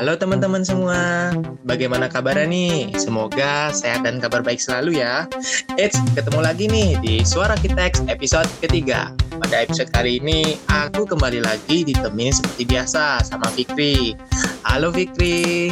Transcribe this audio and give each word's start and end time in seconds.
Halo 0.00 0.16
teman-teman 0.16 0.64
semua, 0.64 1.28
bagaimana 1.60 2.08
kabarnya 2.08 2.48
nih? 2.48 2.96
Semoga 2.96 3.68
sehat 3.68 4.00
dan 4.00 4.16
kabar 4.16 4.40
baik 4.40 4.56
selalu 4.56 4.96
ya. 4.96 5.28
Eits, 5.76 6.00
ketemu 6.16 6.40
lagi 6.40 6.72
nih 6.72 6.96
di 7.04 7.20
Suara 7.20 7.52
Kitex 7.52 8.08
episode 8.08 8.48
ketiga. 8.64 9.12
Pada 9.28 9.60
episode 9.60 9.92
kali 9.92 10.16
ini, 10.16 10.56
aku 10.72 11.04
kembali 11.04 11.44
lagi 11.44 11.84
ditemani 11.84 12.32
seperti 12.32 12.64
biasa 12.64 13.28
sama 13.28 13.52
Fikri. 13.52 14.16
Halo 14.64 14.88
Fikri. 14.88 15.68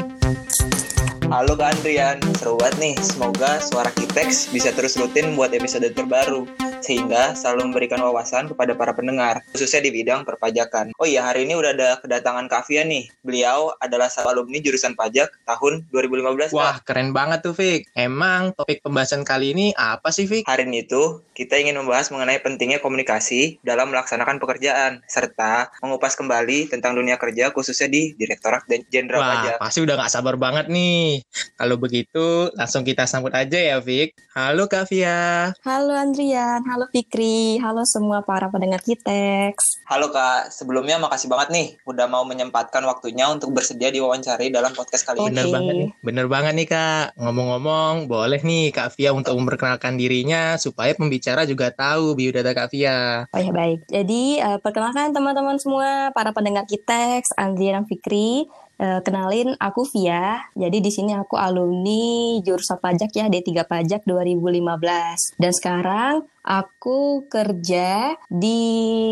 Halo 1.28 1.60
Kak 1.60 1.76
Andrian, 1.76 2.16
seru 2.40 2.56
banget 2.56 2.80
nih. 2.80 2.94
Semoga 3.04 3.60
Suara 3.60 3.92
Kitex 3.92 4.48
bisa 4.48 4.72
terus 4.72 4.96
rutin 4.96 5.36
buat 5.36 5.52
episode 5.52 5.84
terbaru 5.92 6.48
sehingga 6.80 7.36
selalu 7.36 7.68
memberikan 7.68 8.00
wawasan 8.00 8.48
kepada 8.48 8.72
para 8.72 8.96
pendengar, 8.96 9.44
khususnya 9.52 9.84
di 9.84 9.90
bidang 9.92 10.24
perpajakan. 10.24 10.94
Oh 10.96 11.04
iya, 11.04 11.26
hari 11.26 11.44
ini 11.44 11.52
udah 11.52 11.76
ada 11.76 11.90
kedatangan 12.00 12.48
Kavia 12.48 12.86
nih. 12.86 13.12
Beliau 13.20 13.76
adalah 13.76 14.08
alumni 14.24 14.56
jurusan 14.62 14.96
pajak 14.96 15.28
tahun 15.44 15.84
2015. 15.92 16.54
Wah, 16.56 16.80
keren 16.80 17.12
banget 17.12 17.44
tuh, 17.44 17.52
Fik. 17.52 17.92
Emang 17.92 18.56
topik 18.56 18.80
pembahasan 18.80 19.26
kali 19.26 19.52
ini 19.52 19.66
apa 19.76 20.08
sih, 20.14 20.24
Fik? 20.24 20.48
Hari 20.48 20.64
ini 20.64 20.86
tuh 20.88 21.28
kita 21.36 21.60
ingin 21.60 21.76
membahas 21.76 22.08
mengenai 22.08 22.40
pentingnya 22.40 22.80
komunikasi 22.80 23.60
dalam 23.60 23.92
melaksanakan 23.92 24.40
pekerjaan, 24.40 25.04
serta 25.10 25.74
mengupas 25.84 26.16
kembali 26.16 26.72
tentang 26.72 26.96
dunia 26.96 27.20
kerja 27.20 27.52
khususnya 27.52 27.90
di 27.90 28.16
Direktorat 28.16 28.64
Jenderal 28.88 29.20
Pajak. 29.20 29.54
Wah, 29.58 29.66
pasti 29.66 29.78
udah 29.82 29.94
gak 29.98 30.12
sabar 30.14 30.38
banget 30.40 30.70
nih. 30.70 31.17
Kalau 31.58 31.76
begitu, 31.80 32.52
langsung 32.54 32.86
kita 32.86 33.08
sambut 33.08 33.34
aja 33.34 33.58
ya, 33.58 33.76
Fik. 33.82 34.14
Halo, 34.34 34.70
Kavia. 34.70 35.50
Halo, 35.66 35.94
Andrian. 35.94 36.62
Halo 36.68 36.84
Fikri, 36.92 37.56
halo 37.58 37.82
semua 37.88 38.20
para 38.22 38.52
pendengar 38.52 38.84
Kitex. 38.84 39.80
Halo 39.88 40.12
Kak, 40.12 40.52
sebelumnya 40.52 41.00
makasih 41.00 41.32
banget 41.32 41.48
nih 41.48 41.66
udah 41.88 42.06
mau 42.06 42.28
menyempatkan 42.28 42.84
waktunya 42.84 43.24
untuk 43.32 43.56
bersedia 43.56 43.88
diwawancari 43.88 44.52
dalam 44.52 44.76
podcast 44.76 45.08
kali 45.08 45.24
ini. 45.24 45.32
Bener 45.32 45.48
banget 45.48 45.74
nih, 45.74 45.90
bener 46.04 46.26
banget 46.28 46.52
nih 46.54 46.68
Kak. 46.68 47.06
Ngomong-ngomong, 47.16 47.94
boleh 48.04 48.40
nih 48.44 48.68
Kak 48.68 48.92
Via 48.94 49.16
untuk 49.16 49.32
memperkenalkan 49.40 49.96
dirinya 49.96 50.60
supaya 50.60 50.92
pembicara 50.92 51.48
juga 51.48 51.72
tahu 51.72 52.12
biodata 52.12 52.52
Kak 52.52 52.68
Via. 52.68 53.24
Oh 53.32 53.40
ya 53.40 53.52
baik, 53.52 53.88
jadi 53.88 54.22
uh, 54.44 54.58
perkenalkan 54.60 55.16
teman-teman 55.16 55.56
semua 55.56 56.12
para 56.12 56.36
pendengar 56.36 56.68
Kitex, 56.68 57.32
Andrian 57.40 57.80
dan 57.80 57.84
Fikri. 57.88 58.44
Uh, 58.78 59.02
kenalin 59.02 59.58
aku 59.58 59.82
Via. 59.90 60.46
Jadi 60.54 60.78
di 60.78 60.90
sini 60.94 61.10
aku 61.10 61.34
alumni 61.34 62.38
jurusan 62.46 62.78
pajak 62.78 63.10
ya 63.10 63.26
D3 63.26 63.66
Pajak 63.66 64.06
2015. 64.06 65.34
Dan 65.34 65.50
sekarang 65.50 66.14
aku 66.48 67.28
kerja 67.28 68.16
di 68.32 68.60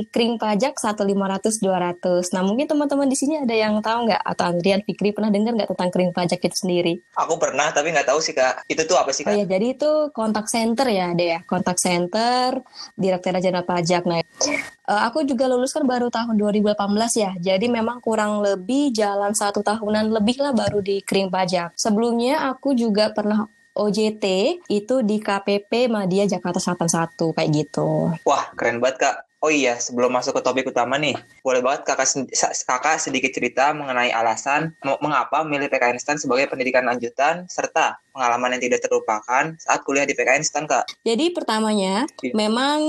Kring 0.08 0.40
Pajak 0.40 0.80
1500 0.80 1.60
200. 1.60 2.32
Nah, 2.32 2.42
mungkin 2.46 2.64
teman-teman 2.64 3.10
di 3.10 3.18
sini 3.18 3.42
ada 3.42 3.52
yang 3.52 3.82
tahu 3.84 4.08
nggak 4.08 4.22
atau 4.24 4.44
Andrian 4.48 4.80
Fikri 4.86 5.12
pernah 5.12 5.28
dengar 5.28 5.52
nggak 5.52 5.74
tentang 5.76 5.90
Kring 5.92 6.14
Pajak 6.16 6.40
itu 6.40 6.56
sendiri? 6.56 7.02
Aku 7.18 7.36
pernah 7.36 7.68
tapi 7.74 7.92
nggak 7.92 8.08
tahu 8.08 8.24
sih 8.24 8.32
Kak. 8.32 8.64
Itu 8.70 8.88
tuh 8.88 8.96
apa 8.96 9.12
sih 9.12 9.28
Kak? 9.28 9.34
Oh 9.34 9.36
ya, 9.36 9.44
jadi 9.44 9.76
itu 9.76 9.90
kontak 10.16 10.48
center 10.48 10.88
ya, 10.88 11.12
deh 11.12 11.28
ya. 11.36 11.40
Kontak 11.44 11.76
center 11.76 12.62
Direktorat 12.96 13.44
Jenderal 13.44 13.68
Pajak. 13.68 14.08
Nah, 14.08 14.24
uh, 14.86 15.02
aku 15.10 15.26
juga 15.26 15.50
lulus 15.50 15.74
kan 15.74 15.84
baru 15.84 16.08
tahun 16.08 16.38
2018 16.38 16.74
ya. 17.18 17.32
Jadi 17.38 17.66
memang 17.66 17.98
kurang 17.98 18.40
lebih 18.40 18.94
jalan 18.94 19.34
satu 19.34 19.60
tahunan 19.60 20.14
lebih 20.14 20.38
lah 20.40 20.54
baru 20.54 20.80
di 20.80 21.02
Kring 21.02 21.28
Pajak. 21.28 21.74
Sebelumnya 21.74 22.48
aku 22.50 22.72
juga 22.72 23.10
pernah 23.10 23.50
OJT 23.76 24.24
itu 24.72 24.94
di 25.04 25.20
KPP 25.20 25.92
Madia 25.92 26.24
Jakarta 26.24 26.56
Selatan 26.56 26.88
1 26.88 27.36
kayak 27.36 27.50
gitu. 27.52 28.16
Wah, 28.24 28.48
keren 28.56 28.80
banget 28.80 28.96
Kak. 29.04 29.16
Oh 29.44 29.52
iya, 29.52 29.76
sebelum 29.76 30.16
masuk 30.16 30.40
ke 30.40 30.42
topik 30.42 30.72
utama 30.72 30.96
nih, 30.96 31.12
boleh 31.44 31.60
banget 31.60 31.84
kakak, 31.84 32.08
kakak 32.64 32.96
sedikit 32.96 33.30
cerita 33.36 33.76
mengenai 33.76 34.08
alasan 34.08 34.72
mengapa 34.80 35.44
memilih 35.44 35.68
PKN 35.68 36.00
STAN 36.00 36.16
sebagai 36.16 36.48
pendidikan 36.48 36.88
lanjutan, 36.88 37.44
serta 37.44 38.00
pengalaman 38.16 38.56
yang 38.56 38.72
tidak 38.72 38.88
terlupakan 38.88 39.52
saat 39.60 39.84
kuliah 39.84 40.08
di 40.08 40.16
PKN 40.16 40.40
STAN, 40.40 40.64
Kak. 40.64 40.88
Jadi 41.04 41.36
pertamanya, 41.36 42.08
iya. 42.24 42.32
memang 42.32 42.80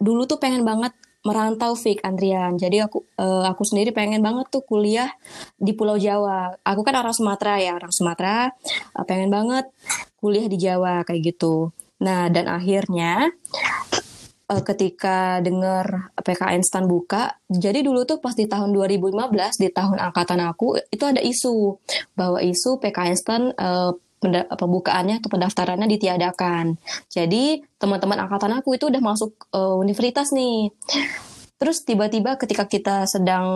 dulu 0.00 0.24
tuh 0.24 0.40
pengen 0.40 0.64
banget 0.64 0.96
merantau 1.26 1.74
Fik 1.74 2.06
Andrian. 2.06 2.54
Jadi 2.54 2.78
aku 2.78 3.02
uh, 3.18 3.42
aku 3.50 3.66
sendiri 3.66 3.90
pengen 3.90 4.22
banget 4.22 4.46
tuh 4.46 4.62
kuliah 4.62 5.10
di 5.58 5.74
Pulau 5.74 5.98
Jawa. 5.98 6.54
Aku 6.62 6.86
kan 6.86 6.94
orang 6.94 7.10
Sumatera 7.10 7.58
ya, 7.58 7.74
orang 7.74 7.90
Sumatera. 7.90 8.54
Uh, 8.94 9.02
pengen 9.02 9.34
banget 9.34 9.66
kuliah 10.22 10.46
di 10.46 10.54
Jawa 10.62 11.02
kayak 11.02 11.34
gitu. 11.34 11.74
Nah, 11.98 12.30
dan 12.30 12.46
akhirnya 12.46 13.34
uh, 14.46 14.62
ketika 14.62 15.42
dengar 15.42 16.14
PKN 16.14 16.62
STAN 16.62 16.86
buka, 16.86 17.34
jadi 17.50 17.82
dulu 17.82 18.06
tuh 18.06 18.22
pas 18.22 18.38
di 18.38 18.46
tahun 18.46 18.70
2015 18.70 19.10
di 19.58 19.68
tahun 19.74 19.98
angkatan 19.98 20.40
aku 20.46 20.78
itu 20.92 21.04
ada 21.04 21.18
isu 21.18 21.82
bahwa 22.14 22.38
isu 22.38 22.78
PKN 22.78 23.16
STAN 23.18 23.42
uh, 23.58 23.90
pembukaannya 24.22 25.20
atau 25.20 25.28
pendaftarannya 25.28 25.86
ditiadakan. 25.86 26.80
Jadi 27.12 27.60
teman-teman 27.76 28.26
angkatan 28.26 28.56
aku 28.56 28.76
itu 28.76 28.88
udah 28.88 29.02
masuk 29.04 29.48
uh, 29.52 29.76
universitas 29.76 30.32
nih. 30.32 30.72
Terus 31.56 31.84
tiba-tiba 31.88 32.36
ketika 32.36 32.68
kita 32.68 33.08
sedang 33.08 33.46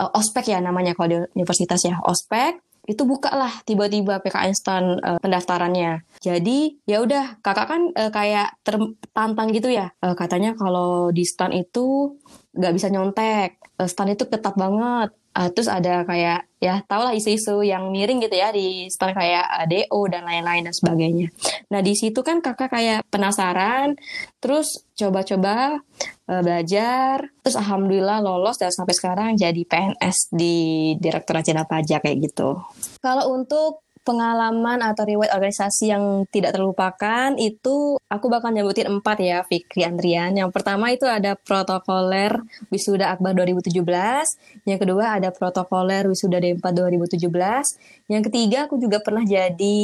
uh, 0.00 0.10
ospek 0.16 0.56
ya 0.56 0.58
namanya 0.60 0.96
kalau 0.96 1.08
di 1.08 1.16
universitas 1.36 1.84
ya 1.84 2.00
ospek 2.00 2.64
itu 2.88 3.04
buka 3.04 3.28
lah 3.36 3.52
tiba-tiba 3.68 4.24
PKN 4.24 4.54
STAN 4.56 4.84
uh, 5.04 5.20
pendaftarannya. 5.20 6.08
Jadi 6.24 6.80
ya 6.88 7.04
udah 7.04 7.36
kakak 7.44 7.68
kan 7.68 7.82
uh, 7.92 8.08
kayak 8.08 8.56
tertantang 8.64 9.52
gitu 9.52 9.68
ya. 9.68 9.92
Uh, 10.00 10.16
katanya 10.16 10.56
kalau 10.56 11.12
di 11.12 11.28
STAN 11.28 11.52
itu 11.52 12.16
nggak 12.56 12.72
bisa 12.72 12.88
nyontek. 12.88 13.60
Uh, 13.76 13.84
STAN 13.84 14.16
itu 14.16 14.24
ketat 14.24 14.56
banget. 14.56 15.12
Uh, 15.38 15.46
terus 15.54 15.70
ada 15.70 16.02
kayak 16.02 16.50
ya 16.58 16.82
tau 16.90 17.06
lah 17.06 17.14
isu-isu 17.14 17.62
yang 17.62 17.94
miring 17.94 18.18
gitu 18.18 18.34
ya 18.34 18.50
di 18.50 18.90
stand 18.90 19.14
kayak 19.14 19.70
DO 19.70 20.00
dan 20.10 20.26
lain-lain 20.26 20.66
dan 20.66 20.74
sebagainya. 20.74 21.30
Nah 21.70 21.78
di 21.78 21.94
situ 21.94 22.26
kan 22.26 22.42
kakak 22.42 22.74
kayak 22.74 23.06
penasaran, 23.06 23.94
terus 24.42 24.82
coba-coba 24.98 25.78
uh, 26.26 26.42
belajar, 26.42 27.30
terus 27.46 27.54
alhamdulillah 27.54 28.18
lolos 28.18 28.58
dan 28.58 28.74
sampai 28.74 28.98
sekarang 28.98 29.38
jadi 29.38 29.62
PNS 29.62 30.34
di 30.34 30.56
Direktorat 30.98 31.46
Jenderal 31.46 31.70
Pajak 31.70 32.02
kayak 32.02 32.18
gitu. 32.18 32.58
Kalau 32.98 33.30
untuk 33.30 33.86
pengalaman 34.02 34.82
atau 34.82 35.04
riwayat 35.06 35.34
organisasi 35.34 35.90
yang 35.92 36.24
tidak 36.30 36.54
terlupakan 36.54 37.34
itu 37.38 37.98
aku 38.08 38.26
bakal 38.32 38.50
nyebutin 38.50 38.88
empat 38.88 39.18
ya 39.20 39.44
Fikri 39.44 39.84
Andrian. 39.84 40.34
Yang 40.34 40.50
pertama 40.54 40.90
itu 40.90 41.04
ada 41.04 41.36
protokoler 41.36 42.40
Wisuda 42.72 43.12
Akbar 43.14 43.36
2017, 43.36 43.80
yang 44.64 44.78
kedua 44.80 45.20
ada 45.20 45.30
protokoler 45.30 46.08
Wisuda 46.08 46.40
D4 46.40 46.64
2017, 46.64 48.08
yang 48.08 48.22
ketiga 48.24 48.66
aku 48.66 48.80
juga 48.80 48.98
pernah 49.04 49.22
jadi 49.22 49.78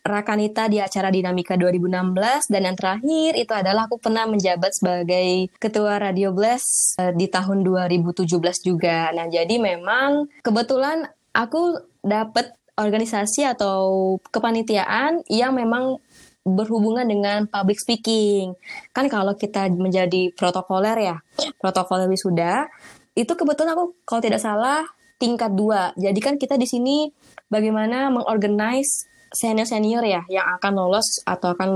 Rakanita 0.00 0.64
di 0.72 0.80
acara 0.80 1.12
Dinamika 1.12 1.60
2016 1.60 2.48
dan 2.48 2.62
yang 2.64 2.76
terakhir 2.76 3.36
itu 3.36 3.52
adalah 3.52 3.84
aku 3.84 4.00
pernah 4.00 4.24
menjabat 4.24 4.72
sebagai 4.72 5.52
ketua 5.60 6.00
Radio 6.00 6.32
Blast 6.32 6.96
uh, 6.96 7.12
di 7.12 7.28
tahun 7.28 7.60
2017 7.60 8.24
juga. 8.64 9.12
Nah, 9.12 9.28
jadi 9.28 9.60
memang 9.60 10.32
kebetulan 10.40 11.04
aku 11.36 11.84
dapat 12.00 12.56
organisasi 12.80 13.44
atau 13.44 14.16
kepanitiaan 14.32 15.22
yang 15.28 15.52
memang 15.52 16.00
berhubungan 16.40 17.04
dengan 17.04 17.44
public 17.44 17.76
speaking. 17.76 18.56
Kan 18.96 19.12
kalau 19.12 19.36
kita 19.36 19.68
menjadi 19.68 20.32
protokoler 20.32 20.96
ya, 20.96 21.16
protokoler 21.60 22.08
wisuda, 22.08 22.66
itu 23.12 23.28
kebetulan 23.36 23.76
aku 23.76 23.92
kalau 24.08 24.22
tidak 24.24 24.40
salah 24.40 24.88
tingkat 25.20 25.52
dua. 25.52 25.92
Jadi 26.00 26.20
kan 26.24 26.34
kita 26.40 26.56
di 26.56 26.64
sini 26.64 27.12
bagaimana 27.52 28.08
mengorganize 28.08 29.04
senior-senior 29.30 30.02
ya 30.08 30.22
yang 30.26 30.46
akan 30.58 30.72
lolos 30.74 31.22
atau 31.28 31.54
akan 31.54 31.70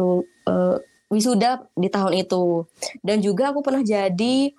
uh, 0.48 0.76
wisuda 1.14 1.70
di 1.78 1.86
tahun 1.86 2.26
itu. 2.26 2.66
Dan 3.00 3.22
juga 3.22 3.54
aku 3.54 3.62
pernah 3.62 3.86
jadi 3.86 4.50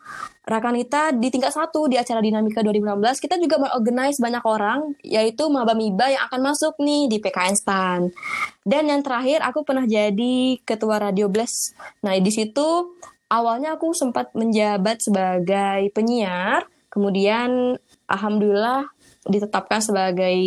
Rakanita 0.46 1.10
di 1.10 1.34
tingkat 1.34 1.58
satu 1.58 1.90
di 1.90 1.98
acara 1.98 2.22
Dinamika 2.22 2.62
2016 2.62 3.18
kita 3.18 3.42
juga 3.42 3.58
mengorganize 3.58 4.22
banyak 4.22 4.46
orang 4.46 4.94
yaitu 5.02 5.50
maba-miba 5.50 6.06
yang 6.06 6.22
akan 6.30 6.54
masuk 6.54 6.78
nih 6.78 7.10
di 7.10 7.18
PKN 7.18 7.58
STAN. 7.58 8.14
Dan 8.62 8.86
yang 8.86 9.02
terakhir 9.02 9.42
aku 9.42 9.66
pernah 9.66 9.90
jadi 9.90 10.62
ketua 10.62 11.02
Radio 11.02 11.34
Blast. 11.34 11.74
Nah, 12.06 12.14
di 12.22 12.30
situ 12.30 12.94
awalnya 13.26 13.74
aku 13.74 13.90
sempat 13.98 14.38
menjabat 14.38 15.02
sebagai 15.02 15.90
penyiar, 15.98 16.70
kemudian 16.94 17.82
alhamdulillah 18.06 18.86
ditetapkan 19.26 19.82
sebagai 19.82 20.38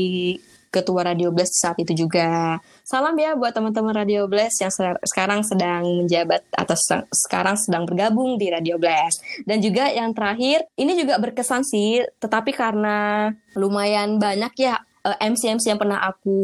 ketua 0.68 1.04
Radio 1.04 1.32
Blast 1.32 1.58
saat 1.60 1.76
itu 1.80 2.06
juga. 2.06 2.60
Salam 2.84 3.16
ya 3.16 3.36
buat 3.36 3.52
teman-teman 3.52 3.92
Radio 3.92 4.28
Blast 4.28 4.60
yang 4.60 4.72
sekarang 5.04 5.40
sedang 5.44 5.84
menjabat 6.04 6.44
atau 6.52 6.76
sekarang 7.12 7.56
sedang 7.60 7.84
bergabung 7.88 8.36
di 8.36 8.48
Radio 8.52 8.76
Blast. 8.76 9.20
Dan 9.44 9.60
juga 9.60 9.88
yang 9.92 10.12
terakhir, 10.12 10.68
ini 10.76 10.96
juga 10.96 11.16
berkesan 11.20 11.64
sih, 11.64 12.04
tetapi 12.20 12.52
karena 12.52 13.28
lumayan 13.56 14.20
banyak 14.20 14.52
ya 14.56 14.80
MC-MC 15.04 15.64
eh, 15.64 15.70
yang 15.72 15.80
pernah 15.80 16.04
aku 16.04 16.38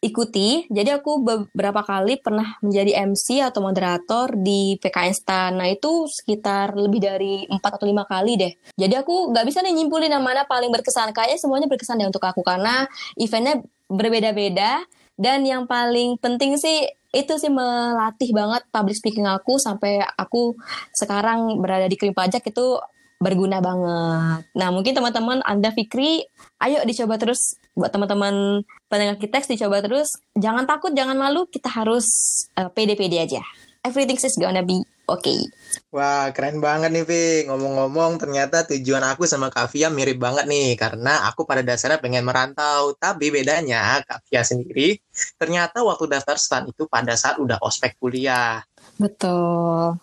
ikuti. 0.00 0.64
Jadi 0.72 0.90
aku 0.96 1.20
beberapa 1.20 1.84
kali 1.84 2.18
pernah 2.18 2.56
menjadi 2.64 3.04
MC 3.04 3.44
atau 3.44 3.60
moderator 3.60 4.32
di 4.32 4.80
PKN 4.80 5.14
STAN. 5.14 5.60
Nah 5.60 5.68
itu 5.68 6.08
sekitar 6.08 6.72
lebih 6.72 7.04
dari 7.04 7.44
4 7.46 7.60
atau 7.60 7.84
5 7.84 8.08
kali 8.08 8.32
deh. 8.40 8.52
Jadi 8.80 8.94
aku 8.96 9.30
nggak 9.30 9.44
bisa 9.44 9.60
nih 9.60 9.76
nyimpulin 9.76 10.10
yang 10.10 10.24
mana 10.24 10.48
paling 10.48 10.72
berkesan. 10.72 11.12
Kayaknya 11.12 11.38
semuanya 11.38 11.68
berkesan 11.68 12.00
deh 12.00 12.08
untuk 12.08 12.24
aku 12.24 12.40
karena 12.40 12.88
eventnya 13.20 13.60
berbeda-beda. 13.92 14.82
Dan 15.20 15.44
yang 15.44 15.68
paling 15.68 16.16
penting 16.16 16.56
sih 16.56 16.88
itu 17.12 17.34
sih 17.36 17.52
melatih 17.52 18.30
banget 18.32 18.64
public 18.70 18.96
speaking 18.96 19.26
aku 19.26 19.60
sampai 19.60 20.00
aku 20.16 20.54
sekarang 20.94 21.58
berada 21.60 21.90
di 21.90 21.98
krim 21.98 22.14
pajak 22.14 22.40
itu 22.48 22.78
berguna 23.20 23.60
banget. 23.60 24.48
Nah, 24.56 24.68
mungkin 24.72 24.96
teman-teman 24.96 25.44
Anda 25.44 25.70
Fikri, 25.76 26.24
ayo 26.64 26.80
dicoba 26.88 27.20
terus 27.20 27.60
buat 27.76 27.92
teman-teman 27.92 28.64
pendengar 28.88 29.20
kita 29.20 29.44
dicoba 29.44 29.84
terus. 29.84 30.16
Jangan 30.34 30.64
takut, 30.64 30.96
jangan 30.96 31.20
malu, 31.20 31.44
kita 31.46 31.68
harus 31.68 32.08
uh, 32.56 32.72
pede-pede 32.72 33.20
aja. 33.20 33.44
Everything 33.80 34.20
is 34.20 34.36
gonna 34.36 34.60
be 34.60 34.80
okay. 35.08 35.40
Wah, 35.88 36.28
keren 36.36 36.60
banget 36.60 36.92
nih, 36.92 37.04
Vi. 37.04 37.24
Ngomong-ngomong, 37.48 38.20
ternyata 38.20 38.68
tujuan 38.68 39.00
aku 39.04 39.24
sama 39.24 39.48
Kak 39.48 39.72
Fia 39.72 39.88
mirip 39.88 40.20
banget 40.20 40.44
nih, 40.44 40.76
karena 40.76 41.24
aku 41.28 41.48
pada 41.48 41.64
dasarnya 41.64 41.96
pengen 41.96 42.28
merantau. 42.28 42.92
Tapi 42.96 43.32
bedanya, 43.32 44.04
Kak 44.04 44.28
Fia 44.28 44.44
sendiri, 44.44 45.00
ternyata 45.40 45.80
waktu 45.80 46.12
daftar 46.12 46.36
stan 46.36 46.68
itu 46.68 46.84
pada 46.88 47.16
saat 47.16 47.40
udah 47.40 47.56
ospek 47.64 47.96
kuliah. 47.96 48.60
Betul. 49.00 49.96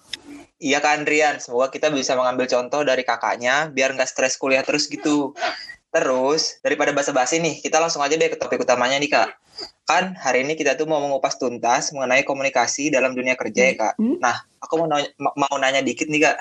Iya 0.58 0.82
Kak 0.82 1.02
Andrian, 1.02 1.38
semoga 1.38 1.70
kita 1.70 1.94
bisa 1.94 2.18
mengambil 2.18 2.50
contoh 2.50 2.82
dari 2.82 3.06
kakaknya 3.06 3.70
biar 3.70 3.94
nggak 3.94 4.10
stres 4.10 4.42
kuliah 4.42 4.66
terus 4.66 4.90
gitu. 4.90 5.38
Terus, 5.94 6.58
daripada 6.66 6.92
basa-basi 6.92 7.38
nih, 7.38 7.62
kita 7.62 7.78
langsung 7.78 8.02
aja 8.02 8.18
deh 8.18 8.28
ke 8.28 8.38
topik 8.38 8.66
utamanya 8.66 8.98
nih 8.98 9.10
Kak. 9.14 9.30
Kan 9.86 10.18
hari 10.18 10.44
ini 10.44 10.58
kita 10.58 10.74
tuh 10.74 10.90
mau 10.90 11.00
mengupas 11.00 11.38
tuntas 11.38 11.94
mengenai 11.94 12.26
komunikasi 12.26 12.90
dalam 12.90 13.14
dunia 13.14 13.38
kerja 13.38 13.70
ya 13.70 13.74
Kak. 13.78 13.94
Hmm? 14.02 14.18
Nah, 14.18 14.36
aku 14.58 14.74
mau 14.82 14.88
nanya, 14.90 15.10
mau 15.22 15.56
nanya 15.62 15.86
dikit 15.86 16.10
nih 16.10 16.26
Kak 16.26 16.38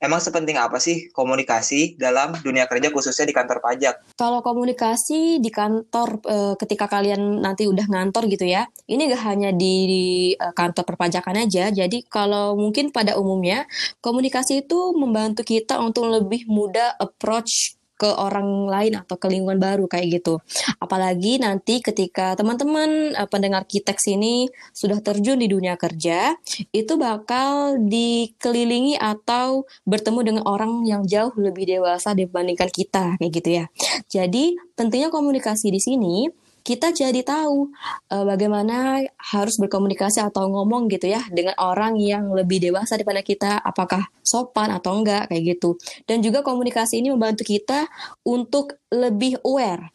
emang 0.00 0.18
sepenting 0.18 0.56
apa 0.56 0.80
sih 0.80 1.12
komunikasi 1.12 2.00
dalam 2.00 2.32
dunia 2.40 2.64
kerja 2.64 2.88
khususnya 2.88 3.28
di 3.28 3.34
kantor 3.36 3.60
pajak? 3.60 3.94
Kalau 4.16 4.40
komunikasi 4.40 5.38
di 5.38 5.50
kantor 5.52 6.24
e, 6.24 6.36
ketika 6.56 6.88
kalian 6.88 7.44
nanti 7.44 7.68
udah 7.68 7.84
ngantor 7.86 8.26
gitu 8.32 8.48
ya, 8.48 8.64
ini 8.88 9.12
gak 9.12 9.22
hanya 9.28 9.52
di, 9.52 9.74
di 9.86 10.04
e, 10.34 10.46
kantor 10.56 10.88
perpajakan 10.88 11.44
aja. 11.44 11.68
Jadi 11.68 12.08
kalau 12.08 12.56
mungkin 12.56 12.90
pada 12.90 13.20
umumnya 13.20 13.68
komunikasi 14.00 14.64
itu 14.66 14.96
membantu 14.96 15.44
kita 15.44 15.78
untuk 15.78 16.08
lebih 16.08 16.48
mudah 16.48 16.96
approach 16.96 17.79
ke 18.00 18.08
orang 18.08 18.64
lain 18.64 18.96
atau 18.96 19.20
ke 19.20 19.28
lingkungan 19.28 19.60
baru 19.60 19.84
kayak 19.84 20.24
gitu. 20.24 20.40
Apalagi 20.80 21.36
nanti 21.36 21.84
ketika 21.84 22.32
teman-teman 22.32 23.12
uh, 23.12 23.28
pendengar 23.28 23.68
Kitex 23.68 24.08
ini 24.08 24.48
sudah 24.72 25.04
terjun 25.04 25.36
di 25.36 25.52
dunia 25.52 25.76
kerja, 25.76 26.32
itu 26.72 26.96
bakal 26.96 27.76
dikelilingi 27.76 28.96
atau 28.96 29.68
bertemu 29.84 30.20
dengan 30.24 30.44
orang 30.48 30.88
yang 30.88 31.04
jauh 31.04 31.36
lebih 31.36 31.68
dewasa 31.68 32.16
dibandingkan 32.16 32.72
kita 32.72 33.20
kayak 33.20 33.32
gitu 33.36 33.50
ya. 33.60 33.64
Jadi 34.08 34.56
tentunya 34.72 35.12
komunikasi 35.12 35.68
di 35.68 35.80
sini 35.84 36.24
kita 36.60 36.92
jadi 36.92 37.20
tahu 37.24 37.72
uh, 38.12 38.24
bagaimana 38.24 39.04
harus 39.16 39.56
berkomunikasi 39.56 40.20
atau 40.20 40.48
ngomong 40.48 40.86
gitu 40.92 41.08
ya 41.08 41.24
dengan 41.32 41.56
orang 41.58 41.96
yang 41.96 42.30
lebih 42.30 42.60
dewasa 42.60 43.00
daripada 43.00 43.24
kita, 43.24 43.60
apakah 43.60 44.08
sopan 44.20 44.70
atau 44.70 45.00
enggak 45.00 45.28
kayak 45.32 45.56
gitu. 45.56 45.76
Dan 46.04 46.20
juga 46.20 46.44
komunikasi 46.44 47.00
ini 47.00 47.10
membantu 47.10 47.42
kita 47.48 47.88
untuk 48.24 48.78
lebih 48.92 49.40
aware 49.42 49.90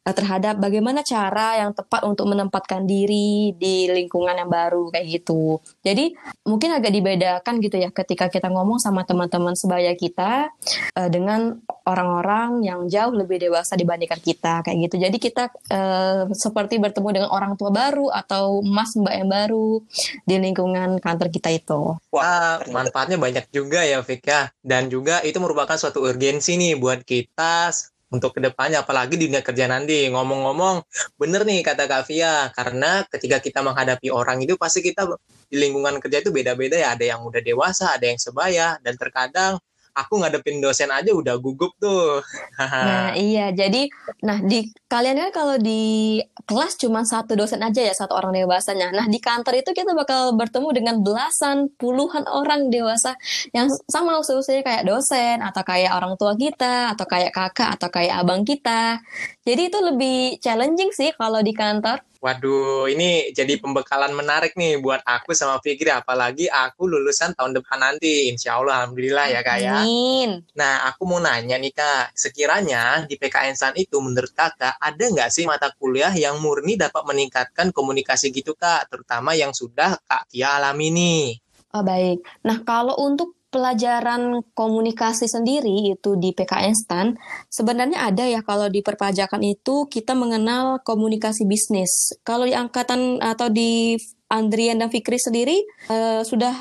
terhadap 0.00 0.56
bagaimana 0.56 1.04
cara 1.04 1.60
yang 1.60 1.76
tepat 1.76 2.08
untuk 2.08 2.24
menempatkan 2.32 2.88
diri 2.88 3.52
di 3.52 3.84
lingkungan 3.92 4.32
yang 4.32 4.48
baru 4.48 4.88
kayak 4.88 5.06
gitu. 5.20 5.60
Jadi 5.84 6.16
mungkin 6.48 6.72
agak 6.72 6.88
dibedakan 6.88 7.60
gitu 7.60 7.76
ya 7.76 7.92
ketika 7.92 8.32
kita 8.32 8.48
ngomong 8.48 8.80
sama 8.80 9.04
teman-teman 9.04 9.52
sebaya 9.52 9.92
kita 9.92 10.48
uh, 10.96 11.08
dengan 11.12 11.60
orang-orang 11.84 12.64
yang 12.64 12.88
jauh 12.88 13.12
lebih 13.12 13.44
dewasa 13.44 13.76
dibandingkan 13.76 14.18
kita 14.24 14.64
kayak 14.64 14.88
gitu. 14.88 14.96
Jadi 14.96 15.16
kita 15.20 15.52
uh, 15.68 16.32
seperti 16.32 16.80
bertemu 16.80 17.20
dengan 17.20 17.30
orang 17.30 17.60
tua 17.60 17.68
baru 17.68 18.08
atau 18.08 18.64
mas 18.64 18.96
mbak 18.96 19.14
yang 19.14 19.28
baru 19.28 19.84
di 20.24 20.36
lingkungan 20.40 20.96
kantor 20.96 21.28
kita 21.28 21.52
itu. 21.52 22.00
Wah, 22.08 22.64
manfaatnya 22.72 23.20
banyak 23.20 23.52
juga 23.52 23.84
ya 23.84 24.00
Vika. 24.00 24.48
Dan 24.64 24.88
juga 24.88 25.20
itu 25.20 25.36
merupakan 25.38 25.76
suatu 25.76 26.00
urgensi 26.00 26.56
nih 26.56 26.80
buat 26.80 27.04
kita 27.04 27.68
untuk 28.10 28.36
ke 28.36 28.40
depannya 28.42 28.82
apalagi 28.82 29.14
di 29.14 29.30
dunia 29.30 29.40
kerja 29.40 29.70
nanti. 29.70 30.10
Ngomong-ngomong 30.10 30.82
bener 31.16 31.46
nih 31.46 31.62
kata 31.62 31.86
Kak 31.86 32.02
Fia 32.10 32.50
karena 32.52 33.06
ketika 33.06 33.38
kita 33.38 33.62
menghadapi 33.62 34.10
orang 34.10 34.42
itu 34.42 34.58
pasti 34.58 34.82
kita 34.82 35.06
di 35.50 35.56
lingkungan 35.56 36.02
kerja 36.02 36.22
itu 36.22 36.30
beda-beda 36.34 36.76
ya. 36.76 36.98
Ada 36.98 37.16
yang 37.16 37.20
udah 37.22 37.40
dewasa 37.40 37.94
ada 37.94 38.06
yang 38.10 38.18
sebaya 38.18 38.76
dan 38.82 38.94
terkadang 38.98 39.62
aku 39.94 40.22
ngadepin 40.22 40.62
dosen 40.62 40.88
aja 40.90 41.10
udah 41.12 41.36
gugup 41.38 41.74
tuh. 41.80 42.22
nah 42.58 43.12
iya, 43.18 43.50
jadi 43.50 43.90
nah 44.22 44.38
di 44.40 44.70
kalian 44.86 45.28
kan 45.28 45.30
kalau 45.30 45.56
di 45.56 46.18
kelas 46.46 46.78
cuma 46.78 47.06
satu 47.06 47.38
dosen 47.38 47.62
aja 47.62 47.80
ya 47.82 47.94
satu 47.94 48.16
orang 48.16 48.34
dewasanya. 48.34 48.90
Nah 48.90 49.06
di 49.06 49.18
kantor 49.18 49.62
itu 49.62 49.70
kita 49.74 49.92
bakal 49.94 50.34
bertemu 50.34 50.68
dengan 50.74 50.96
belasan, 51.02 51.70
puluhan 51.78 52.26
orang 52.26 52.70
dewasa 52.70 53.14
yang 53.54 53.70
sama 53.90 54.18
usia-usianya 54.18 54.62
kayak 54.66 54.84
dosen 54.86 55.42
atau 55.42 55.62
kayak 55.62 55.92
orang 55.94 56.14
tua 56.18 56.34
kita 56.34 56.94
atau 56.96 57.06
kayak 57.06 57.32
kakak 57.34 57.70
atau 57.78 57.88
kayak 57.88 58.14
abang 58.20 58.42
kita. 58.42 58.98
Jadi 59.46 59.62
itu 59.70 59.78
lebih 59.78 60.18
challenging 60.42 60.90
sih 60.94 61.10
kalau 61.14 61.40
di 61.42 61.52
kantor. 61.54 62.02
Waduh, 62.20 62.84
ini 62.92 63.32
jadi 63.32 63.56
pembekalan 63.56 64.12
menarik 64.12 64.52
nih 64.52 64.76
buat 64.76 65.00
aku 65.08 65.32
sama 65.32 65.56
Fikri, 65.64 65.88
apalagi 65.88 66.52
aku 66.52 66.84
lulusan 66.84 67.32
tahun 67.32 67.56
depan 67.56 67.80
nanti. 67.80 68.28
Insya 68.28 68.60
Allah, 68.60 68.84
Alhamdulillah 68.84 69.26
ya 69.32 69.40
Kak 69.40 69.56
ya. 69.56 69.80
Amin. 69.80 70.44
Nah, 70.52 70.84
aku 70.84 71.08
mau 71.08 71.16
nanya 71.16 71.56
nih 71.56 71.72
Kak, 71.72 72.12
sekiranya 72.12 73.08
di 73.08 73.16
PKN 73.16 73.56
SAN 73.56 73.72
itu 73.80 73.96
menurut 74.04 74.36
Kakak, 74.36 74.76
ada 74.76 75.00
nggak 75.00 75.32
sih 75.32 75.48
mata 75.48 75.72
kuliah 75.72 76.12
yang 76.12 76.36
murni 76.44 76.76
dapat 76.76 77.08
meningkatkan 77.08 77.72
komunikasi 77.72 78.28
gitu 78.36 78.52
Kak, 78.52 78.92
terutama 78.92 79.32
yang 79.32 79.56
sudah 79.56 79.96
Kak 80.04 80.28
Tia 80.28 80.60
alami 80.60 80.92
nih? 80.92 81.24
Oh, 81.72 81.80
baik. 81.80 82.20
Nah, 82.44 82.60
kalau 82.68 83.00
untuk 83.00 83.39
pelajaran 83.50 84.46
komunikasi 84.54 85.26
sendiri 85.26 85.92
itu 85.92 86.14
di 86.16 86.30
PKN 86.30 86.74
STAN 86.74 87.06
sebenarnya 87.50 88.06
ada 88.06 88.24
ya 88.24 88.40
kalau 88.46 88.70
di 88.70 88.80
perpajakan 88.80 89.42
itu 89.42 89.90
kita 89.90 90.14
mengenal 90.14 90.78
komunikasi 90.86 91.44
bisnis. 91.44 92.14
Kalau 92.22 92.46
di 92.46 92.54
angkatan 92.54 93.18
atau 93.18 93.50
di 93.50 93.98
Andrian 94.30 94.78
dan 94.78 94.88
Fikri 94.94 95.18
sendiri 95.18 95.58
uh, 95.90 96.22
sudah 96.22 96.54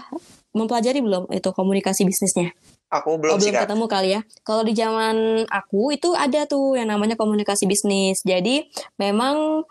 mempelajari 0.57 1.00
belum 1.06 1.30
itu 1.30 1.50
komunikasi 1.53 2.03
bisnisnya? 2.09 2.50
Aku 2.89 3.21
belum 3.21 3.38
oh, 3.38 3.39
belum 3.39 3.53
ketemu 3.53 3.85
kali 3.85 4.09
ya. 4.18 4.21
Kalau 4.42 4.65
di 4.65 4.74
zaman 4.74 5.45
aku 5.45 5.94
itu 5.94 6.09
ada 6.18 6.50
tuh 6.50 6.74
yang 6.74 6.89
namanya 6.89 7.13
komunikasi 7.13 7.69
bisnis. 7.69 8.18
Jadi 8.25 8.65
memang 8.97 9.62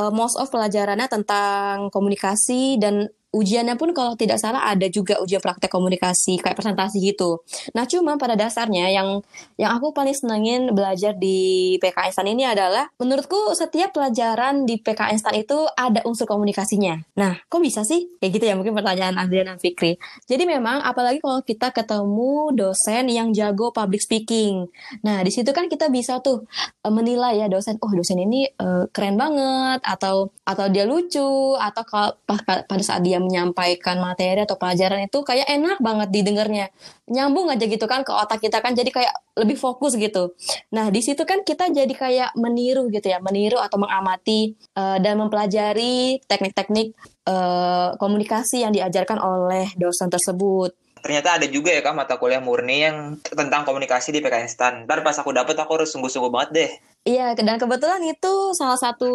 uh, 0.00 0.12
most 0.16 0.40
of 0.40 0.48
pelajarannya 0.48 1.04
tentang 1.12 1.92
komunikasi 1.92 2.80
dan 2.80 3.12
ujiannya 3.34 3.74
pun 3.74 3.90
kalau 3.90 4.14
tidak 4.14 4.38
salah 4.38 4.70
ada 4.70 4.86
juga 4.86 5.18
ujian 5.18 5.42
praktek 5.42 5.66
komunikasi 5.66 6.38
kayak 6.38 6.54
presentasi 6.54 7.02
gitu. 7.02 7.42
Nah 7.74 7.82
cuma 7.90 8.14
pada 8.14 8.38
dasarnya 8.38 8.86
yang 8.94 9.18
yang 9.58 9.74
aku 9.74 9.90
paling 9.90 10.14
senengin 10.14 10.70
belajar 10.70 11.18
di 11.18 11.74
PKN 11.82 12.14
STAN 12.14 12.30
ini 12.30 12.46
adalah 12.46 12.86
menurutku 13.02 13.50
setiap 13.58 13.90
pelajaran 13.90 14.62
di 14.62 14.78
PKN 14.78 15.18
STAN 15.18 15.34
itu 15.42 15.66
ada 15.74 16.06
unsur 16.06 16.30
komunikasinya. 16.30 17.02
Nah 17.18 17.42
kok 17.50 17.58
bisa 17.58 17.82
sih? 17.82 18.06
Kayak 18.22 18.30
gitu 18.38 18.44
ya 18.46 18.54
mungkin 18.54 18.78
pertanyaan 18.78 19.18
Adrian 19.18 19.50
dan 19.50 19.58
Fikri. 19.58 19.98
Jadi 20.30 20.46
memang 20.46 20.86
apalagi 20.86 21.18
kalau 21.18 21.42
kita 21.42 21.74
ketemu 21.74 22.54
dosen 22.54 23.10
yang 23.10 23.34
jago 23.34 23.74
public 23.74 24.04
speaking. 24.04 24.70
Nah 25.02 25.26
di 25.26 25.34
situ 25.34 25.50
kan 25.50 25.66
kita 25.66 25.90
bisa 25.90 26.22
tuh 26.22 26.46
uh, 26.86 26.92
menilai 26.92 27.42
ya 27.42 27.50
dosen, 27.50 27.80
oh 27.82 27.90
dosen 27.90 28.22
ini 28.22 28.46
uh, 28.60 28.86
keren 28.94 29.18
banget 29.18 29.82
atau 29.82 30.30
atau 30.46 30.66
dia 30.70 30.86
lucu 30.86 31.56
atau 31.58 31.82
kalau 31.82 32.12
pada 32.44 32.82
saat 32.84 33.00
dia 33.00 33.23
menyampaikan 33.24 33.98
materi 33.98 34.44
atau 34.44 34.60
pelajaran 34.60 35.08
itu 35.08 35.24
kayak 35.24 35.48
enak 35.48 35.80
banget 35.80 36.08
didengarnya 36.12 36.66
nyambung 37.08 37.48
aja 37.48 37.64
gitu 37.64 37.84
kan 37.88 38.04
ke 38.04 38.12
otak 38.12 38.40
kita 38.40 38.60
kan 38.60 38.72
jadi 38.76 38.90
kayak 38.92 39.14
lebih 39.40 39.56
fokus 39.56 39.96
gitu 39.96 40.36
nah 40.68 40.92
di 40.92 41.00
situ 41.00 41.24
kan 41.24 41.42
kita 41.42 41.72
jadi 41.72 41.90
kayak 41.90 42.30
meniru 42.36 42.88
gitu 42.92 43.08
ya 43.08 43.18
meniru 43.24 43.60
atau 43.60 43.80
mengamati 43.80 44.54
uh, 44.76 45.00
dan 45.00 45.20
mempelajari 45.20 46.20
teknik-teknik 46.24 46.92
uh, 47.28 47.96
komunikasi 47.96 48.62
yang 48.62 48.72
diajarkan 48.72 49.18
oleh 49.20 49.72
dosen 49.80 50.12
tersebut 50.12 50.76
ternyata 51.04 51.36
ada 51.36 51.44
juga 51.44 51.68
ya 51.68 51.84
kak 51.84 51.92
mata 51.92 52.16
kuliah 52.16 52.40
murni 52.40 52.88
yang 52.88 53.20
tentang 53.20 53.68
komunikasi 53.68 54.08
di 54.08 54.24
PKN 54.24 54.48
STAN. 54.48 54.74
Ntar 54.88 55.04
pas 55.04 55.12
aku 55.20 55.36
dapet 55.36 55.52
aku 55.52 55.76
harus 55.76 55.92
sungguh-sungguh 55.92 56.32
banget 56.32 56.50
deh. 56.56 56.70
Iya, 57.04 57.36
dan 57.36 57.60
kebetulan 57.60 58.00
itu 58.08 58.56
salah 58.56 58.80
satu 58.80 59.12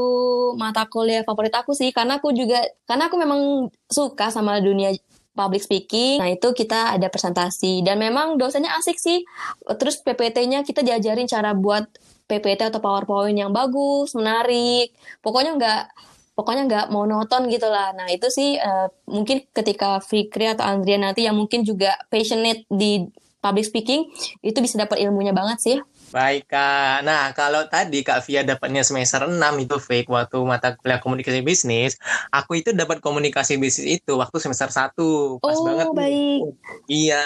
mata 0.53 0.85
kuliah 0.85 1.25
favorit 1.25 1.49
aku 1.57 1.73
sih, 1.73 1.89
karena 1.89 2.21
aku 2.21 2.29
juga, 2.37 2.61
karena 2.85 3.09
aku 3.09 3.17
memang 3.17 3.73
suka 3.89 4.29
sama 4.29 4.61
dunia 4.61 4.93
public 5.33 5.63
speaking. 5.65 6.21
Nah, 6.21 6.29
itu 6.29 6.51
kita 6.53 6.93
ada 6.99 7.07
presentasi. 7.07 7.81
Dan 7.81 7.97
memang 7.97 8.35
dosennya 8.35 8.75
asik 8.75 8.99
sih. 8.99 9.23
Terus 9.79 10.03
PPT-nya 10.03 10.67
kita 10.67 10.83
diajarin 10.83 11.25
cara 11.25 11.55
buat 11.55 11.87
PPT 12.29 12.69
atau 12.69 12.83
PowerPoint 12.83 13.33
yang 13.33 13.55
bagus, 13.55 14.13
menarik. 14.13 14.91
Pokoknya 15.23 15.55
nggak 15.55 15.83
pokoknya 16.37 16.63
nggak 16.67 16.85
monoton 16.91 17.47
gitu 17.51 17.67
lah. 17.67 17.91
Nah 17.95 18.07
itu 18.11 18.27
sih 18.31 18.55
uh, 18.55 18.87
mungkin 19.09 19.43
ketika 19.51 19.99
Fikri 19.99 20.47
atau 20.47 20.63
Andrea 20.63 20.95
nanti 20.95 21.27
yang 21.27 21.35
mungkin 21.35 21.67
juga 21.67 21.99
passionate 22.07 22.63
di 22.71 23.03
public 23.39 23.65
speaking 23.67 24.07
itu 24.43 24.59
bisa 24.59 24.79
dapat 24.79 25.03
ilmunya 25.03 25.31
banget 25.31 25.57
sih. 25.59 25.77
Baik 26.09 26.49
Kak. 26.49 27.05
Nah, 27.05 27.29
kalau 27.37 27.69
tadi 27.69 28.01
Kak 28.01 28.25
Via 28.25 28.41
dapatnya 28.41 28.81
semester 28.81 29.29
6 29.29 29.37
itu 29.61 29.77
fake 29.77 30.09
waktu 30.09 30.37
mata 30.41 30.73
kuliah 30.73 30.97
komunikasi 30.97 31.45
bisnis, 31.45 32.01
aku 32.33 32.57
itu 32.57 32.73
dapat 32.73 32.97
komunikasi 32.97 33.61
bisnis 33.61 34.01
itu 34.01 34.17
waktu 34.17 34.37
semester 34.41 34.73
1. 34.73 34.97
Pas 35.37 35.57
oh, 35.57 35.65
banget. 35.65 35.87
baik. 35.93 36.41
Iya. 36.89 37.25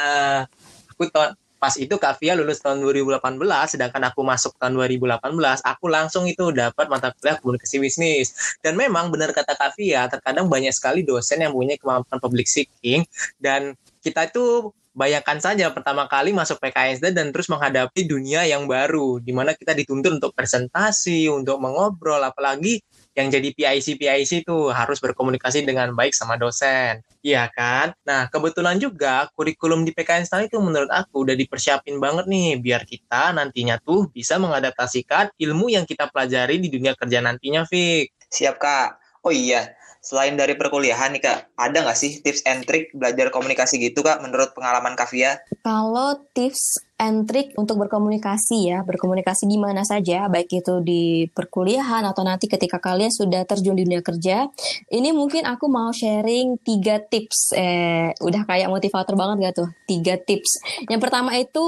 Aku 0.91 1.07
tahun 1.07 1.39
pas 1.63 1.79
itu 1.79 1.95
Kak 1.95 2.19
Via 2.19 2.35
lulus 2.35 2.59
tahun 2.59 2.83
2018, 2.83 3.23
sedangkan 3.71 4.11
aku 4.11 4.19
masuk 4.19 4.51
tahun 4.59 4.75
2018, 4.83 5.63
aku 5.63 5.85
langsung 5.87 6.27
itu 6.27 6.51
dapat 6.51 6.91
mata 6.91 7.15
kuliah 7.15 7.39
komunikasi 7.39 7.79
bisnis. 7.79 8.59
Dan 8.59 8.75
memang 8.75 9.07
benar 9.07 9.31
kata 9.31 9.55
Kak 9.55 9.79
Via, 9.79 10.11
terkadang 10.11 10.51
banyak 10.51 10.75
sekali 10.75 11.07
dosen 11.07 11.39
yang 11.39 11.55
punya 11.55 11.79
kemampuan 11.79 12.19
public 12.19 12.51
speaking 12.51 13.07
dan 13.39 13.79
kita 14.03 14.27
itu 14.27 14.75
bayangkan 14.93 15.41
saja 15.41 15.73
pertama 15.73 16.05
kali 16.05 16.31
masuk 16.31 16.61
PKSD 16.61 17.11
dan 17.11 17.33
terus 17.33 17.49
menghadapi 17.49 18.05
dunia 18.05 18.45
yang 18.45 18.69
baru, 18.69 19.17
di 19.19 19.33
mana 19.33 19.57
kita 19.57 19.73
dituntut 19.73 20.21
untuk 20.21 20.31
presentasi, 20.37 21.27
untuk 21.27 21.57
mengobrol, 21.57 22.21
apalagi 22.21 22.79
yang 23.13 23.29
jadi 23.29 23.53
PIC 23.53 23.97
PIC 23.97 24.45
itu 24.45 24.57
harus 24.73 24.97
berkomunikasi 24.97 25.65
dengan 25.65 25.93
baik 25.93 26.13
sama 26.17 26.37
dosen. 26.37 27.01
Iya 27.21 27.49
kan? 27.53 27.93
Nah, 28.05 28.29
kebetulan 28.29 28.81
juga 28.81 29.29
kurikulum 29.37 29.85
di 29.85 29.93
PKN 29.93 30.49
itu 30.49 30.57
menurut 30.57 30.89
aku 30.89 31.25
udah 31.25 31.37
dipersiapin 31.37 32.01
banget 32.01 32.25
nih 32.25 32.57
biar 32.57 32.81
kita 32.85 33.33
nantinya 33.37 33.77
tuh 33.81 34.09
bisa 34.09 34.41
mengadaptasikan 34.41 35.29
ilmu 35.37 35.69
yang 35.69 35.85
kita 35.85 36.09
pelajari 36.09 36.57
di 36.57 36.73
dunia 36.73 36.97
kerja 36.97 37.21
nantinya, 37.21 37.65
Fik. 37.69 38.29
Siap, 38.33 38.57
Kak. 38.57 39.03
Oh 39.23 39.31
iya, 39.31 39.71
selain 40.03 40.35
dari 40.35 40.59
perkuliahan 40.59 41.15
nih 41.15 41.23
kak, 41.23 41.39
ada 41.55 41.79
nggak 41.79 41.95
sih 41.95 42.19
tips 42.19 42.43
and 42.43 42.67
trick 42.67 42.91
belajar 42.91 43.31
komunikasi 43.31 43.79
gitu 43.79 44.03
kak 44.03 44.19
menurut 44.19 44.51
pengalaman 44.51 44.99
Kavia? 44.99 45.39
Kalau 45.63 46.19
tips 46.35 46.83
and 46.99 47.23
trick 47.23 47.55
untuk 47.55 47.79
berkomunikasi 47.79 48.67
ya, 48.67 48.83
berkomunikasi 48.83 49.47
gimana 49.47 49.87
saja, 49.87 50.27
baik 50.27 50.59
itu 50.59 50.83
di 50.83 51.31
perkuliahan 51.31 52.03
atau 52.03 52.27
nanti 52.27 52.51
ketika 52.51 52.83
kalian 52.83 53.15
sudah 53.15 53.47
terjun 53.47 53.79
di 53.79 53.87
dunia 53.87 54.03
kerja, 54.03 54.51
ini 54.91 55.15
mungkin 55.15 55.47
aku 55.47 55.71
mau 55.71 55.95
sharing 55.95 56.59
tiga 56.59 56.99
tips. 56.99 57.55
Eh, 57.55 58.11
udah 58.19 58.43
kayak 58.43 58.67
motivator 58.67 59.15
banget 59.15 59.35
gak 59.39 59.55
tuh? 59.63 59.69
Tiga 59.87 60.19
tips. 60.19 60.59
Yang 60.91 60.99
pertama 60.99 61.31
itu 61.39 61.63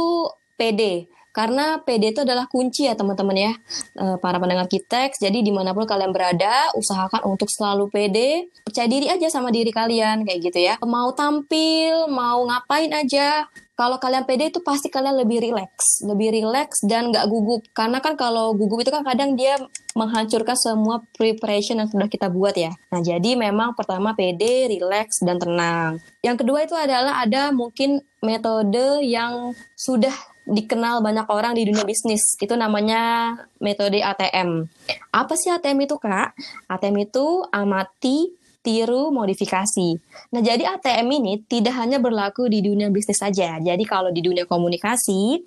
PD. 0.59 1.07
Karena 1.35 1.83
PD 1.83 2.15
itu 2.15 2.23
adalah 2.23 2.47
kunci 2.47 2.87
ya 2.87 2.95
teman-teman 2.95 3.35
ya, 3.35 3.51
eh, 3.99 4.15
para 4.23 4.39
pendengar 4.39 4.71
kita. 4.71 5.11
Jadi 5.11 5.43
di 5.43 5.51
mana 5.51 5.75
pun 5.75 5.83
kalian 5.83 6.15
berada, 6.15 6.71
usahakan 6.79 7.27
untuk 7.27 7.51
selalu 7.51 7.91
PD, 7.91 8.47
percaya 8.63 8.87
diri 8.87 9.11
aja 9.11 9.27
sama 9.27 9.51
diri 9.51 9.75
kalian 9.75 10.23
kayak 10.23 10.39
gitu 10.39 10.59
ya. 10.63 10.73
Mau 10.79 11.11
tampil, 11.11 12.07
mau 12.07 12.47
ngapain 12.47 12.87
aja, 12.95 13.51
kalau 13.75 13.99
kalian 13.99 14.23
PD 14.23 14.55
itu 14.55 14.63
pasti 14.63 14.87
kalian 14.87 15.19
lebih 15.19 15.43
rileks, 15.43 15.99
lebih 16.07 16.31
rileks 16.31 16.87
dan 16.87 17.11
nggak 17.11 17.27
gugup. 17.27 17.67
Karena 17.75 17.99
kan 17.99 18.15
kalau 18.15 18.55
gugup 18.55 18.79
itu 18.79 18.87
kan 18.87 19.03
kadang 19.03 19.35
dia 19.35 19.59
menghancurkan 19.99 20.55
semua 20.55 21.03
preparation 21.19 21.83
yang 21.83 21.91
sudah 21.91 22.07
kita 22.07 22.31
buat 22.31 22.55
ya. 22.55 22.71
Nah 22.95 23.03
jadi 23.03 23.35
memang 23.35 23.75
pertama 23.75 24.15
PD, 24.15 24.71
rileks 24.71 25.19
dan 25.27 25.43
tenang. 25.43 25.99
Yang 26.23 26.47
kedua 26.47 26.63
itu 26.63 26.75
adalah 26.79 27.19
ada 27.19 27.51
mungkin 27.51 27.99
metode 28.23 29.03
yang 29.03 29.51
sudah 29.75 30.15
dikenal 30.45 31.01
banyak 31.01 31.27
orang 31.27 31.57
di 31.57 31.65
dunia 31.65 31.83
bisnis. 31.83 32.37
Itu 32.37 32.53
namanya 32.53 33.33
metode 33.57 33.99
ATM. 34.01 34.69
Apa 35.11 35.33
sih 35.33 35.49
ATM 35.49 35.89
itu, 35.89 35.97
Kak? 35.97 36.37
ATM 36.69 37.09
itu 37.09 37.43
amati, 37.49 38.29
tiru, 38.65 39.13
modifikasi. 39.13 39.89
Nah, 40.33 40.41
jadi 40.41 40.65
ATM 40.77 41.07
ini 41.21 41.33
tidak 41.45 41.77
hanya 41.77 42.01
berlaku 42.01 42.49
di 42.49 42.65
dunia 42.65 42.89
bisnis 42.89 43.21
saja. 43.21 43.61
Jadi 43.61 43.83
kalau 43.85 44.09
di 44.09 44.25
dunia 44.25 44.49
komunikasi, 44.49 45.45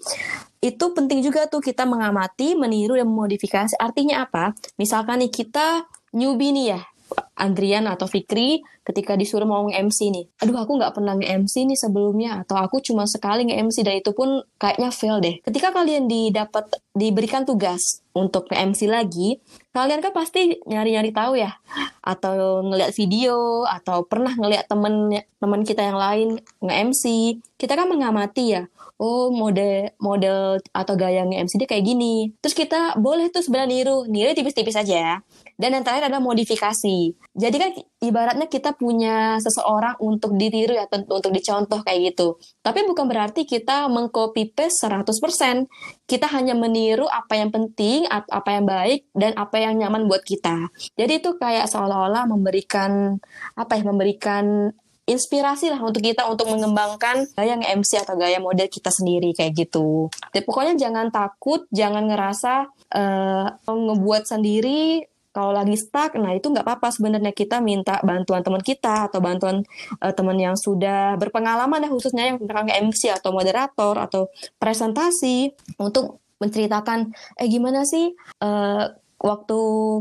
itu 0.59 0.85
penting 0.95 1.23
juga 1.23 1.51
tuh 1.51 1.59
kita 1.59 1.83
mengamati, 1.87 2.55
meniru, 2.55 2.95
dan 2.95 3.11
memodifikasi. 3.11 3.75
Artinya 3.79 4.27
apa? 4.27 4.55
Misalkan 4.79 5.23
nih 5.27 5.35
kita 5.35 5.87
newbie 6.15 6.55
nih 6.55 6.67
ya, 6.79 6.81
Andrian 7.39 7.87
atau 7.87 8.11
Fikri 8.11 8.61
ketika 8.83 9.15
disuruh 9.15 9.47
mau 9.47 9.63
nge-MC 9.71 10.11
nih. 10.11 10.27
Aduh 10.43 10.59
aku 10.59 10.75
nggak 10.75 10.99
pernah 10.99 11.15
nge-MC 11.15 11.69
nih 11.71 11.79
sebelumnya 11.79 12.43
atau 12.43 12.59
aku 12.59 12.83
cuma 12.83 13.07
sekali 13.07 13.47
nge-MC 13.47 13.87
dan 13.87 13.95
itu 14.01 14.11
pun 14.11 14.43
kayaknya 14.59 14.91
fail 14.91 15.23
deh. 15.23 15.39
Ketika 15.45 15.71
kalian 15.71 16.11
didapat 16.11 16.83
diberikan 16.97 17.47
tugas 17.47 18.03
untuk 18.17 18.51
nge-MC 18.51 18.91
lagi, 18.91 19.39
kalian 19.71 20.03
kan 20.03 20.11
pasti 20.11 20.59
nyari-nyari 20.67 21.15
tahu 21.15 21.39
ya 21.39 21.55
atau 22.03 22.65
ngeliat 22.65 22.91
video 22.97 23.69
atau 23.69 24.03
pernah 24.09 24.33
ngeliat 24.33 24.67
temen 24.67 25.23
teman 25.39 25.63
kita 25.63 25.85
yang 25.85 25.99
lain 26.01 26.29
nge-MC. 26.65 27.37
Kita 27.55 27.79
kan 27.79 27.87
mengamati 27.87 28.59
ya. 28.59 28.67
Oh, 28.99 29.31
mode 29.31 29.95
model 30.03 30.59
atau 30.75 30.95
gaya 30.99 31.23
nge-MC 31.23 31.55
dia 31.63 31.71
kayak 31.71 31.87
gini. 31.87 32.35
Terus 32.43 32.55
kita 32.59 32.99
boleh 32.99 33.31
tuh 33.31 33.47
sebenarnya 33.47 33.71
niru, 33.71 33.97
niru 34.11 34.35
tipis-tipis 34.35 34.75
aja. 34.75 35.23
Dan 35.55 35.75
yang 35.75 35.87
terakhir 35.87 36.11
adalah 36.11 36.23
modifikasi. 36.23 37.15
Jadi 37.35 37.57
kan 37.63 37.71
ibaratnya 38.03 38.51
kita 38.51 38.75
punya 38.75 39.39
seseorang 39.39 39.99
untuk 40.03 40.35
ditiru 40.35 40.75
ya, 40.75 40.91
untuk 40.91 41.31
dicontoh 41.31 41.83
kayak 41.87 42.15
gitu. 42.15 42.43
Tapi 42.59 42.87
bukan 42.91 43.07
berarti 43.07 43.47
kita 43.47 43.87
mengcopy 43.87 44.51
paste 44.51 44.91
100%. 44.91 45.71
Kita 46.07 46.27
hanya 46.35 46.59
meniru 46.59 47.07
apa 47.07 47.39
yang 47.39 47.55
penting, 47.55 48.03
apa 48.11 48.51
yang 48.51 48.67
baik, 48.67 49.07
dan 49.15 49.35
apa 49.39 49.63
yang 49.63 49.79
nyaman 49.79 50.11
buat 50.11 50.27
kita. 50.27 50.75
Jadi 50.99 51.23
itu 51.23 51.39
kayak 51.39 51.71
seolah-olah 51.71 52.27
memberikan, 52.27 53.19
apa 53.55 53.79
ya, 53.79 53.87
memberikan 53.87 54.75
inspirasi 55.09 55.73
lah 55.73 55.81
untuk 55.81 56.05
kita 56.05 56.29
untuk 56.29 56.53
mengembangkan 56.53 57.25
gaya 57.33 57.57
MC 57.57 58.05
atau 58.05 58.15
gaya 58.21 58.37
model 58.39 58.69
kita 58.69 58.93
sendiri 58.93 59.33
kayak 59.33 59.57
gitu. 59.57 60.13
Jadi 60.31 60.45
pokoknya 60.45 60.75
jangan 60.77 61.09
takut, 61.09 61.65
jangan 61.73 62.05
ngerasa 62.05 62.69
uh, 62.93 63.47
ngebuat 63.65 64.29
sendiri 64.29 65.09
kalau 65.29 65.55
lagi 65.55 65.79
stuck, 65.79 66.19
nah 66.19 66.35
itu 66.35 66.51
nggak 66.51 66.67
apa-apa 66.67 66.91
sebenarnya 66.91 67.31
kita 67.31 67.63
minta 67.63 68.03
bantuan 68.03 68.43
teman 68.43 68.59
kita 68.59 69.07
atau 69.07 69.23
bantuan 69.23 69.63
uh, 70.03 70.11
teman 70.11 70.35
yang 70.35 70.59
sudah 70.59 71.15
berpengalaman 71.15 71.85
ya 71.87 71.89
khususnya 71.93 72.35
yang 72.35 72.43
tentang 72.43 72.67
MC 72.67 73.13
atau 73.13 73.31
moderator 73.31 73.95
atau 74.03 74.33
presentasi 74.59 75.55
untuk 75.79 76.19
menceritakan 76.43 77.15
eh 77.39 77.47
gimana 77.47 77.87
sih 77.87 78.11
uh, 78.43 78.85
waktu 79.19 79.61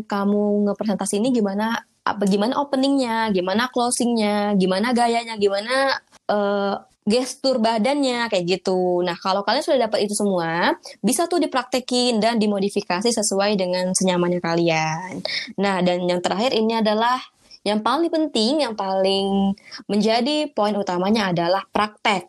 kamu 0.09 0.69
ngepresentasi 0.69 1.21
ini 1.21 1.29
gimana 1.33 1.85
apa 2.15 2.23
gimana 2.29 2.55
openingnya, 2.61 3.33
gimana 3.35 3.67
closingnya, 3.73 4.55
gimana 4.55 4.93
gayanya, 4.95 5.35
gimana 5.35 5.97
uh, 6.31 6.75
gestur 7.07 7.63
badannya 7.63 8.27
kayak 8.27 8.45
gitu. 8.59 8.99
Nah, 8.99 9.15
kalau 9.15 9.41
kalian 9.47 9.63
sudah 9.63 9.87
dapat 9.87 10.03
itu 10.03 10.13
semua, 10.13 10.75
bisa 10.99 11.23
tuh 11.31 11.39
dipraktekin 11.39 12.19
dan 12.19 12.35
dimodifikasi 12.35 13.07
sesuai 13.07 13.55
dengan 13.55 13.95
senyamannya 13.95 14.43
kalian. 14.43 15.23
Nah, 15.55 15.79
dan 15.79 16.03
yang 16.03 16.19
terakhir 16.19 16.51
ini 16.51 16.83
adalah 16.83 17.15
yang 17.63 17.79
paling 17.83 18.11
penting, 18.11 18.63
yang 18.63 18.75
paling 18.75 19.55
menjadi 19.87 20.51
poin 20.51 20.75
utamanya 20.75 21.31
adalah 21.31 21.63
praktek. 21.71 22.27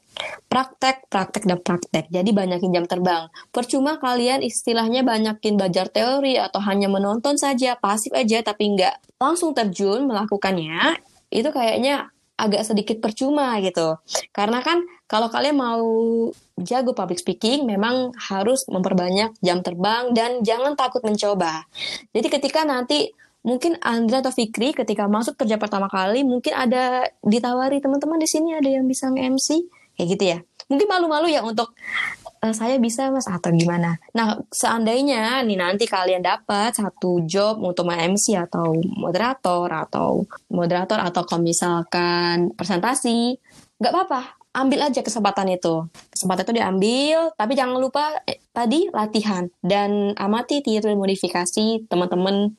Praktek, 0.49 1.07
praktek, 1.13 1.45
dan 1.45 1.59
praktek. 1.61 2.07
Jadi 2.09 2.31
banyakin 2.33 2.71
jam 2.73 2.85
terbang. 2.89 3.29
Percuma 3.53 4.01
kalian 4.01 4.41
istilahnya 4.41 5.05
banyakin 5.05 5.55
belajar 5.55 5.93
teori 5.93 6.41
atau 6.41 6.59
hanya 6.65 6.89
menonton 6.91 7.37
saja, 7.37 7.77
pasif 7.77 8.11
aja 8.17 8.41
tapi 8.41 8.75
nggak 8.75 9.21
langsung 9.21 9.53
terjun 9.53 10.09
melakukannya. 10.09 10.99
Itu 11.29 11.53
kayaknya 11.53 12.09
agak 12.39 12.63
sedikit 12.65 13.03
percuma 13.03 13.59
gitu. 13.59 13.99
Karena 14.31 14.63
kan 14.63 14.87
kalau 15.11 15.27
kalian 15.27 15.59
mau 15.59 15.83
jago 16.55 16.95
public 16.95 17.19
speaking 17.19 17.67
memang 17.67 18.15
harus 18.31 18.63
memperbanyak 18.71 19.35
jam 19.43 19.61
terbang 19.61 20.15
dan 20.15 20.47
jangan 20.47 20.79
takut 20.79 21.03
mencoba. 21.03 21.67
Jadi 22.15 22.29
ketika 22.31 22.63
nanti 22.63 23.11
mungkin 23.43 23.79
Andra 23.83 24.23
atau 24.23 24.35
Fikri 24.35 24.75
ketika 24.75 25.07
masuk 25.11 25.39
kerja 25.39 25.59
pertama 25.59 25.87
kali 25.91 26.27
mungkin 26.27 26.55
ada 26.55 27.07
ditawari 27.23 27.79
teman-teman 27.79 28.19
di 28.19 28.29
sini 28.29 28.55
ada 28.55 28.67
yang 28.67 28.87
bisa 28.87 29.11
nge-MC 29.11 29.49
kayak 29.99 30.09
gitu 30.15 30.25
ya. 30.25 30.39
Mungkin 30.71 30.87
malu-malu 30.87 31.27
ya 31.33 31.43
untuk 31.43 31.75
uh, 32.39 32.55
saya 32.55 32.79
bisa 32.79 33.11
mas 33.11 33.27
atau 33.27 33.51
gimana. 33.51 33.99
Nah 34.15 34.39
seandainya 34.55 35.43
nih 35.43 35.59
nanti 35.59 35.91
kalian 35.91 36.23
dapat 36.23 36.79
satu 36.79 37.27
job 37.27 37.59
untuk 37.59 37.91
MC 37.91 38.39
atau 38.39 38.79
moderator 38.79 39.67
atau 39.67 40.23
moderator 40.55 41.03
atau 41.03 41.23
kalau 41.27 41.43
misalkan 41.43 42.55
presentasi, 42.55 43.35
nggak 43.83 43.93
apa-apa, 43.93 44.39
ambil 44.55 44.91
aja 44.91 45.01
kesempatan 45.03 45.55
itu. 45.55 45.87
Kesempatan 46.11 46.45
itu 46.47 46.55
diambil, 46.59 47.19
tapi 47.35 47.53
jangan 47.59 47.79
lupa 47.79 48.23
eh, 48.27 48.43
tadi 48.51 48.89
latihan 48.91 49.47
dan 49.61 50.15
amati 50.15 50.63
tiru 50.65 50.95
modifikasi 50.95 51.87
teman-teman 51.87 52.55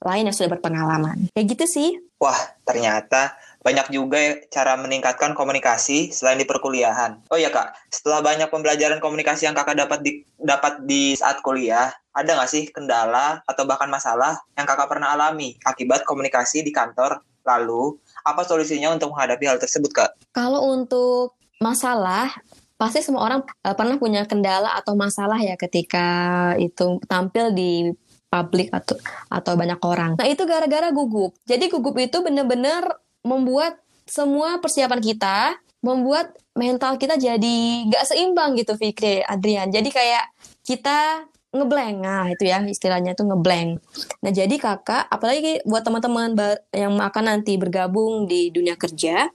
lain 0.00 0.26
yang 0.26 0.36
sudah 0.36 0.56
berpengalaman. 0.58 1.28
Kayak 1.34 1.46
gitu 1.56 1.64
sih. 1.66 1.90
Wah, 2.20 2.36
ternyata 2.68 3.32
banyak 3.60 3.92
juga 3.92 4.40
cara 4.48 4.80
meningkatkan 4.80 5.36
komunikasi 5.36 6.08
selain 6.10 6.40
di 6.40 6.48
perkuliahan. 6.48 7.20
Oh 7.28 7.36
ya 7.36 7.52
kak, 7.52 7.76
setelah 7.92 8.24
banyak 8.24 8.48
pembelajaran 8.48 9.04
komunikasi 9.04 9.44
yang 9.44 9.56
kakak 9.56 9.76
dapat 9.76 10.00
di 10.00 10.24
dapat 10.40 10.80
di 10.88 11.12
saat 11.12 11.44
kuliah, 11.44 11.92
ada 12.16 12.40
nggak 12.40 12.50
sih 12.50 12.64
kendala 12.72 13.44
atau 13.44 13.68
bahkan 13.68 13.92
masalah 13.92 14.40
yang 14.56 14.64
kakak 14.64 14.88
pernah 14.88 15.12
alami 15.12 15.60
akibat 15.68 16.08
komunikasi 16.08 16.64
di 16.64 16.72
kantor? 16.72 17.20
Lalu, 17.40 17.96
apa 18.24 18.44
solusinya 18.44 18.92
untuk 18.92 19.16
menghadapi 19.16 19.44
hal 19.48 19.56
tersebut 19.60 19.92
kak? 19.92 20.10
Kalau 20.32 20.72
untuk 20.72 21.36
masalah, 21.60 22.32
pasti 22.80 23.04
semua 23.04 23.28
orang 23.28 23.40
uh, 23.64 23.76
pernah 23.76 24.00
punya 24.00 24.24
kendala 24.24 24.72
atau 24.76 24.96
masalah 24.96 25.36
ya 25.40 25.56
ketika 25.56 26.08
itu 26.56 27.00
tampil 27.04 27.52
di 27.52 27.92
publik 28.30 28.72
atau 28.72 28.96
atau 29.28 29.52
banyak 29.58 29.80
orang. 29.84 30.16
Nah 30.16 30.28
itu 30.28 30.48
gara-gara 30.48 30.88
gugup. 30.94 31.36
Jadi 31.44 31.68
gugup 31.68 31.98
itu 31.98 32.22
benar-benar 32.24 32.88
membuat 33.22 33.78
semua 34.08 34.58
persiapan 34.58 35.00
kita, 35.00 35.54
membuat 35.80 36.34
mental 36.52 37.00
kita 37.00 37.16
jadi 37.16 37.58
nggak 37.88 38.04
seimbang 38.10 38.58
gitu 38.58 38.76
Fikri, 38.76 39.24
Adrian. 39.24 39.70
Jadi 39.72 39.88
kayak 39.88 40.24
kita 40.66 41.24
ngeblank, 41.50 41.96
nah 41.98 42.30
itu 42.30 42.46
ya 42.46 42.62
istilahnya 42.62 43.18
itu 43.18 43.26
ngeblank. 43.26 43.82
Nah 44.22 44.30
jadi 44.30 44.54
kakak, 44.54 45.10
apalagi 45.10 45.58
buat 45.66 45.82
teman-teman 45.82 46.38
yang 46.70 46.94
akan 46.94 47.24
nanti 47.26 47.58
bergabung 47.58 48.30
di 48.30 48.54
dunia 48.54 48.78
kerja, 48.78 49.26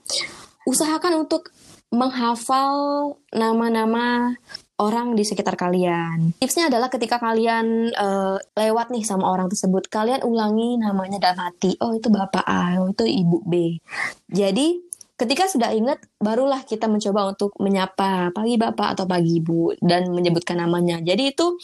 usahakan 0.64 1.28
untuk 1.28 1.52
menghafal 1.92 3.14
nama-nama 3.30 4.32
orang 4.76 5.16
di 5.16 5.24
sekitar 5.24 5.56
kalian. 5.56 6.36
Tipsnya 6.36 6.68
adalah 6.68 6.92
ketika 6.92 7.16
kalian 7.16 7.92
uh, 7.96 8.36
lewat 8.56 8.92
nih 8.92 9.04
sama 9.04 9.28
orang 9.32 9.48
tersebut, 9.48 9.88
kalian 9.88 10.20
ulangi 10.24 10.76
namanya 10.76 11.20
dalam 11.20 11.48
hati. 11.48 11.80
Oh 11.80 11.96
itu 11.96 12.12
Bapak 12.12 12.44
A, 12.44 12.76
oh 12.80 12.92
itu 12.92 13.04
Ibu 13.08 13.38
B. 13.48 13.80
Jadi 14.28 14.84
ketika 15.16 15.48
sudah 15.48 15.72
ingat, 15.72 16.04
barulah 16.20 16.60
kita 16.68 16.92
mencoba 16.92 17.32
untuk 17.32 17.56
menyapa 17.56 18.36
pagi 18.36 18.60
Bapak 18.60 19.00
atau 19.00 19.08
pagi 19.08 19.40
Ibu 19.40 19.80
dan 19.80 20.12
menyebutkan 20.12 20.60
namanya. 20.60 21.00
Jadi 21.00 21.32
itu 21.32 21.56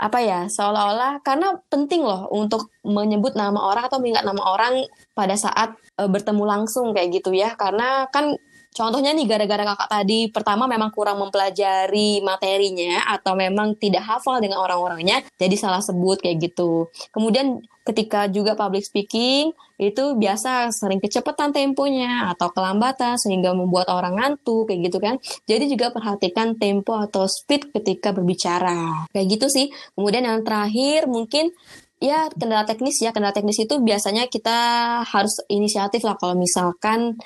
apa 0.00 0.24
ya, 0.24 0.48
seolah-olah 0.48 1.20
karena 1.20 1.52
penting 1.68 2.00
loh 2.00 2.32
untuk 2.32 2.72
menyebut 2.80 3.36
nama 3.36 3.60
orang 3.60 3.92
atau 3.92 4.00
mengingat 4.00 4.24
nama 4.24 4.40
orang 4.40 4.88
pada 5.12 5.36
saat 5.36 5.76
uh, 6.00 6.08
bertemu 6.08 6.42
langsung 6.48 6.96
kayak 6.96 7.20
gitu 7.20 7.36
ya. 7.36 7.52
Karena 7.60 8.08
kan 8.08 8.32
Contohnya 8.74 9.14
nih 9.14 9.30
gara-gara 9.30 9.62
kakak 9.62 9.86
tadi 9.86 10.26
pertama 10.34 10.66
memang 10.66 10.90
kurang 10.90 11.22
mempelajari 11.22 12.18
materinya 12.26 13.06
atau 13.06 13.38
memang 13.38 13.78
tidak 13.78 14.02
hafal 14.02 14.42
dengan 14.42 14.58
orang-orangnya 14.58 15.22
jadi 15.38 15.54
salah 15.54 15.78
sebut 15.78 16.18
kayak 16.18 16.50
gitu. 16.50 16.90
Kemudian 17.14 17.62
ketika 17.86 18.26
juga 18.26 18.58
public 18.58 18.82
speaking 18.82 19.54
itu 19.78 20.18
biasa 20.18 20.74
sering 20.74 20.98
kecepatan 20.98 21.54
temponya 21.54 22.34
atau 22.34 22.50
kelambatan 22.50 23.14
sehingga 23.14 23.54
membuat 23.54 23.92
orang 23.94 24.18
ngantuk 24.18 24.66
kayak 24.66 24.90
gitu 24.90 24.98
kan. 24.98 25.14
Jadi 25.46 25.70
juga 25.70 25.94
perhatikan 25.94 26.58
tempo 26.58 26.98
atau 26.98 27.30
speed 27.30 27.70
ketika 27.70 28.10
berbicara. 28.10 29.06
Kayak 29.14 29.26
gitu 29.38 29.46
sih. 29.46 29.66
Kemudian 29.94 30.26
yang 30.26 30.42
terakhir 30.42 31.06
mungkin 31.06 31.54
ya 32.02 32.26
kendala 32.32 32.66
teknis 32.66 33.00
ya 33.00 33.14
kendala 33.14 33.32
teknis 33.32 33.60
itu 33.62 33.78
biasanya 33.80 34.26
kita 34.26 34.58
harus 35.06 35.40
inisiatif 35.48 36.02
lah 36.02 36.18
kalau 36.18 36.34
misalkan 36.36 37.16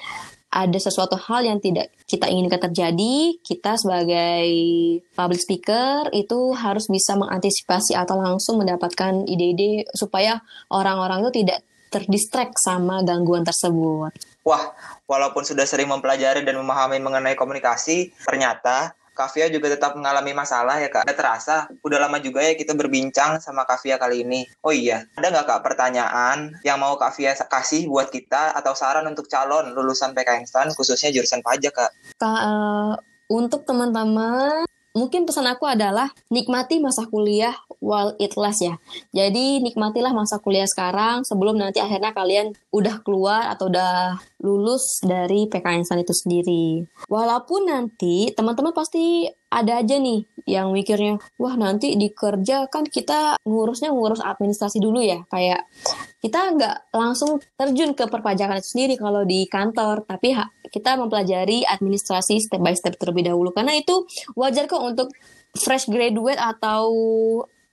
ada 0.48 0.78
sesuatu 0.80 1.14
hal 1.20 1.44
yang 1.44 1.60
tidak 1.60 1.92
kita 2.08 2.24
inginkan 2.24 2.58
terjadi, 2.72 3.36
kita 3.44 3.76
sebagai 3.76 4.48
public 5.12 5.40
speaker 5.44 6.08
itu 6.16 6.56
harus 6.56 6.88
bisa 6.88 7.20
mengantisipasi 7.20 7.92
atau 7.92 8.16
langsung 8.16 8.56
mendapatkan 8.56 9.28
ide-ide 9.28 9.84
supaya 9.92 10.40
orang-orang 10.72 11.28
itu 11.28 11.44
tidak 11.44 11.60
terdistract 11.88 12.56
sama 12.60 13.00
gangguan 13.04 13.44
tersebut. 13.44 14.12
Wah, 14.44 14.72
walaupun 15.04 15.44
sudah 15.44 15.68
sering 15.68 15.92
mempelajari 15.92 16.40
dan 16.40 16.56
memahami 16.56 17.00
mengenai 17.00 17.36
komunikasi, 17.36 18.16
ternyata 18.24 18.96
Kavia 19.18 19.50
juga 19.50 19.74
tetap 19.74 19.98
mengalami 19.98 20.30
masalah 20.30 20.78
ya 20.78 20.86
kak. 20.86 21.02
Ada 21.02 21.14
terasa, 21.18 21.56
udah 21.82 21.98
lama 22.06 22.22
juga 22.22 22.38
ya 22.38 22.54
kita 22.54 22.78
berbincang 22.78 23.42
sama 23.42 23.66
Kavia 23.66 23.98
kali 23.98 24.22
ini. 24.22 24.46
Oh 24.62 24.70
iya, 24.70 25.02
ada 25.18 25.34
nggak 25.34 25.46
kak 25.50 25.60
pertanyaan 25.66 26.54
yang 26.62 26.78
mau 26.78 26.94
Kavia 26.94 27.34
kasih 27.34 27.90
buat 27.90 28.14
kita 28.14 28.54
atau 28.54 28.78
saran 28.78 29.10
untuk 29.10 29.26
calon 29.26 29.74
lulusan 29.74 30.14
PK 30.14 30.46
Instan 30.46 30.70
khususnya 30.70 31.10
jurusan 31.10 31.42
pajak 31.42 31.74
kak? 31.74 31.90
Kak, 32.22 32.40
uh, 32.46 32.94
untuk 33.26 33.66
teman-teman 33.66 34.62
mungkin 34.96 35.28
pesan 35.28 35.46
aku 35.46 35.62
adalah 35.68 36.10
nikmati 36.26 36.82
masa 36.82 37.06
kuliah 37.06 37.54
while 37.78 38.14
it 38.18 38.34
lasts 38.34 38.66
ya. 38.66 38.74
Jadi 39.14 39.62
nikmatilah 39.62 40.10
masa 40.10 40.42
kuliah 40.42 40.66
sekarang 40.66 41.22
sebelum 41.22 41.54
nanti 41.54 41.78
akhirnya 41.78 42.10
kalian 42.10 42.50
udah 42.74 42.98
keluar 43.06 43.46
atau 43.54 43.70
udah 43.70 44.18
lulus 44.38 45.02
dari 45.02 45.50
PKN 45.50 45.82
itu 46.02 46.14
sendiri. 46.14 46.64
Walaupun 47.10 47.66
nanti 47.66 48.30
teman-teman 48.34 48.70
pasti 48.70 49.26
ada 49.48 49.80
aja 49.80 49.96
nih 49.98 50.22
yang 50.44 50.70
mikirnya, 50.72 51.18
wah 51.40 51.56
nanti 51.56 51.96
di 51.96 52.12
kerja 52.12 52.68
kan 52.70 52.84
kita 52.86 53.40
ngurusnya 53.42 53.90
ngurus 53.90 54.22
administrasi 54.22 54.78
dulu 54.78 55.02
ya. 55.02 55.24
Kayak 55.28 55.66
kita 56.22 56.54
nggak 56.54 56.76
langsung 56.94 57.42
terjun 57.58 57.92
ke 57.98 58.06
perpajakan 58.06 58.62
itu 58.62 58.68
sendiri 58.78 58.94
kalau 58.94 59.26
di 59.26 59.48
kantor, 59.50 60.06
tapi 60.06 60.36
kita 60.68 60.94
mempelajari 61.00 61.64
administrasi 61.66 62.38
step 62.38 62.60
by 62.62 62.76
step 62.76 62.94
terlebih 63.00 63.32
dahulu. 63.32 63.50
Karena 63.50 63.74
itu 63.74 64.06
wajar 64.38 64.70
kok 64.70 64.84
untuk 64.84 65.08
fresh 65.56 65.88
graduate 65.90 66.38
atau 66.38 66.86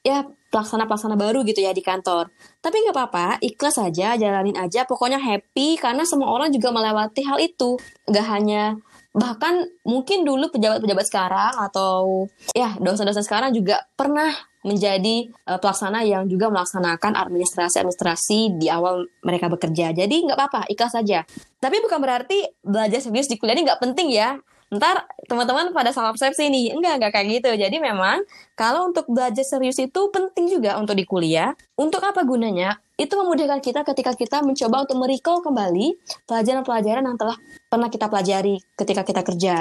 ya 0.05 0.25
pelaksana-pelaksana 0.55 1.19
baru 1.19 1.43
gitu 1.43 1.59
ya 1.59 1.75
di 1.75 1.83
kantor. 1.83 2.31
Tapi 2.63 2.75
nggak 2.87 2.95
apa-apa, 2.95 3.43
ikhlas 3.43 3.75
aja, 3.75 4.15
jalanin 4.15 4.55
aja, 4.55 4.87
pokoknya 4.87 5.19
happy 5.19 5.75
karena 5.75 6.07
semua 6.07 6.31
orang 6.31 6.47
juga 6.55 6.71
melewati 6.71 7.27
hal 7.27 7.43
itu. 7.43 7.75
Nggak 8.07 8.25
hanya 8.31 8.79
bahkan 9.15 9.67
mungkin 9.87 10.27
dulu 10.27 10.51
pejabat-pejabat 10.51 11.05
sekarang 11.07 11.53
atau 11.55 12.27
ya 12.51 12.75
dosen-dosen 12.79 13.23
sekarang 13.23 13.55
juga 13.55 13.83
pernah 13.95 14.31
menjadi 14.65 15.29
uh, 15.45 15.59
pelaksana 15.61 16.01
yang 16.03 16.25
juga 16.25 16.49
melaksanakan 16.49 17.13
administrasi-administrasi 17.15 18.59
di 18.59 18.67
awal 18.71 19.05
mereka 19.21 19.51
bekerja. 19.51 19.91
Jadi 19.91 20.25
nggak 20.25 20.39
apa-apa, 20.39 20.61
ikhlas 20.71 20.95
saja. 20.95 21.21
Tapi 21.59 21.83
bukan 21.83 21.99
berarti 21.99 22.47
belajar 22.63 23.03
serius 23.03 23.27
di 23.27 23.37
kuliah 23.37 23.55
ini 23.59 23.67
nggak 23.67 23.83
penting 23.83 24.09
ya 24.09 24.39
ntar 24.77 25.07
teman-teman 25.25 25.73
pada 25.73 25.89
salah 25.89 26.11
persepsi 26.13 26.47
nih. 26.51 26.75
Enggak 26.75 26.93
enggak 27.01 27.11
kayak 27.15 27.27
gitu. 27.39 27.51
Jadi 27.55 27.77
memang 27.81 28.21
kalau 28.53 28.87
untuk 28.89 29.09
belajar 29.09 29.43
serius 29.43 29.79
itu 29.81 30.01
penting 30.13 30.47
juga 30.47 30.77
untuk 30.79 30.95
di 30.95 31.03
kuliah. 31.03 31.51
Untuk 31.75 31.99
apa 32.03 32.23
gunanya? 32.23 32.79
Itu 32.95 33.19
memudahkan 33.19 33.59
kita 33.59 33.83
ketika 33.83 34.15
kita 34.15 34.37
mencoba 34.39 34.87
untuk 34.87 34.95
merecall 34.95 35.43
kembali 35.43 35.99
pelajaran-pelajaran 36.23 37.03
yang 37.03 37.17
telah 37.19 37.35
pernah 37.67 37.91
kita 37.91 38.07
pelajari 38.07 38.55
ketika 38.79 39.03
kita 39.03 39.21
kerja. 39.27 39.55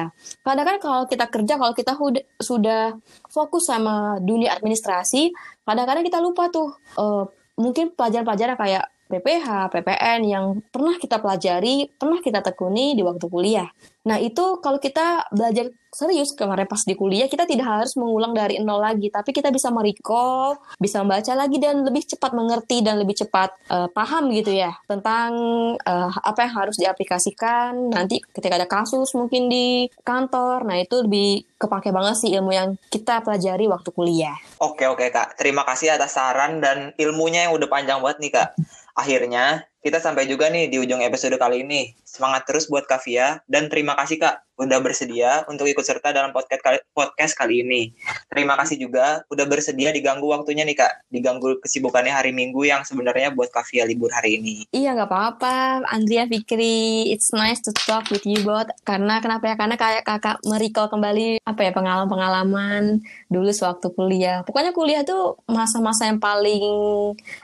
Karena 0.46 0.62
kan 0.62 0.76
kalau 0.78 1.02
kita 1.10 1.26
kerja, 1.26 1.58
kalau 1.58 1.74
kita 1.74 1.92
sudah 2.38 2.94
fokus 3.26 3.66
sama 3.66 4.22
dunia 4.22 4.54
administrasi, 4.54 5.34
kadang-kadang 5.66 6.06
kita 6.06 6.22
lupa 6.22 6.46
tuh 6.46 6.70
uh, 6.94 7.26
mungkin 7.58 7.90
pelajaran-pelajaran 7.94 8.54
kayak 8.54 8.84
PPH, 9.14 9.70
PPN 9.70 10.20
yang 10.26 10.44
pernah 10.74 10.98
kita 10.98 11.22
pelajari, 11.22 11.86
pernah 11.94 12.18
kita 12.18 12.42
tekuni 12.42 12.98
di 12.98 13.02
waktu 13.06 13.26
kuliah. 13.30 13.70
Nah, 14.04 14.20
itu 14.20 14.60
kalau 14.60 14.76
kita 14.76 15.32
belajar 15.32 15.72
serius 15.88 16.36
kemarin 16.36 16.68
pas 16.68 16.84
di 16.84 16.92
kuliah, 16.92 17.24
kita 17.24 17.48
tidak 17.48 17.64
harus 17.64 17.96
mengulang 17.96 18.36
dari 18.36 18.60
nol 18.60 18.76
lagi, 18.82 19.08
tapi 19.08 19.32
kita 19.32 19.48
bisa 19.48 19.72
merecall, 19.72 20.60
bisa 20.76 21.00
membaca 21.00 21.32
lagi 21.32 21.56
dan 21.56 21.80
lebih 21.80 22.04
cepat 22.04 22.36
mengerti 22.36 22.84
dan 22.84 23.00
lebih 23.00 23.16
cepat 23.16 23.56
uh, 23.72 23.88
paham 23.88 24.28
gitu 24.34 24.52
ya 24.52 24.76
tentang 24.84 25.32
uh, 25.80 26.10
apa 26.20 26.44
yang 26.44 26.52
harus 26.52 26.76
diaplikasikan 26.76 27.94
nanti 27.94 28.20
ketika 28.36 28.60
ada 28.60 28.68
kasus 28.68 29.16
mungkin 29.16 29.48
di 29.48 29.88
kantor. 30.04 30.68
Nah, 30.68 30.76
itu 30.84 31.00
lebih 31.00 31.48
kepake 31.56 31.88
banget 31.88 32.20
sih 32.20 32.30
ilmu 32.36 32.52
yang 32.52 32.76
kita 32.92 33.24
pelajari 33.24 33.64
waktu 33.72 33.88
kuliah. 33.88 34.36
Oke, 34.60 34.84
oke, 34.84 35.08
Kak. 35.08 35.40
Terima 35.40 35.64
kasih 35.64 35.96
atas 35.96 36.20
saran 36.20 36.60
dan 36.60 36.92
ilmunya 37.00 37.48
yang 37.48 37.56
udah 37.56 37.68
panjang 37.72 38.04
banget 38.04 38.18
nih, 38.20 38.32
Kak. 38.36 38.50
Akhirnya, 38.94 39.66
kita 39.84 40.00
sampai 40.00 40.24
juga 40.24 40.48
nih 40.48 40.72
di 40.72 40.80
ujung 40.80 41.04
episode 41.04 41.36
kali 41.36 41.60
ini. 41.60 41.92
Semangat 42.08 42.48
terus 42.48 42.72
buat 42.72 42.88
Kavia 42.88 43.44
dan 43.44 43.68
terima 43.68 43.92
kasih 44.00 44.16
Kak 44.16 44.40
udah 44.54 44.78
bersedia 44.78 45.42
untuk 45.50 45.66
ikut 45.66 45.82
serta 45.82 46.14
dalam 46.14 46.30
podcast 46.30 46.62
kali, 46.62 46.78
podcast 46.94 47.34
kali 47.34 47.66
ini. 47.66 47.90
Terima 48.30 48.54
kasih 48.54 48.78
juga 48.80 49.26
udah 49.28 49.44
bersedia 49.44 49.90
diganggu 49.90 50.30
waktunya 50.30 50.62
nih 50.64 50.78
Kak, 50.78 51.10
diganggu 51.10 51.58
kesibukannya 51.60 52.14
hari 52.14 52.30
Minggu 52.30 52.64
yang 52.64 52.86
sebenarnya 52.86 53.34
buat 53.34 53.50
Kavia 53.50 53.84
libur 53.84 54.08
hari 54.14 54.40
ini. 54.40 54.64
Iya 54.70 54.94
nggak 54.94 55.10
apa-apa, 55.10 55.84
Andrea 55.90 56.24
Fikri, 56.30 57.10
it's 57.10 57.34
nice 57.34 57.60
to 57.60 57.74
talk 57.84 58.08
with 58.08 58.24
you 58.24 58.40
both. 58.46 58.70
Karena 58.86 59.18
kenapa 59.18 59.52
ya? 59.52 59.54
Karena 59.58 59.76
kayak 59.76 60.06
kakak 60.06 60.38
mericall 60.46 60.88
kembali 60.88 61.42
apa 61.44 61.60
ya 61.60 61.74
pengalaman-pengalaman 61.74 63.02
dulu 63.28 63.50
sewaktu 63.50 63.90
kuliah. 63.90 64.46
Pokoknya 64.46 64.70
kuliah 64.70 65.02
tuh 65.02 65.34
masa-masa 65.50 66.06
yang 66.06 66.22
paling 66.22 66.62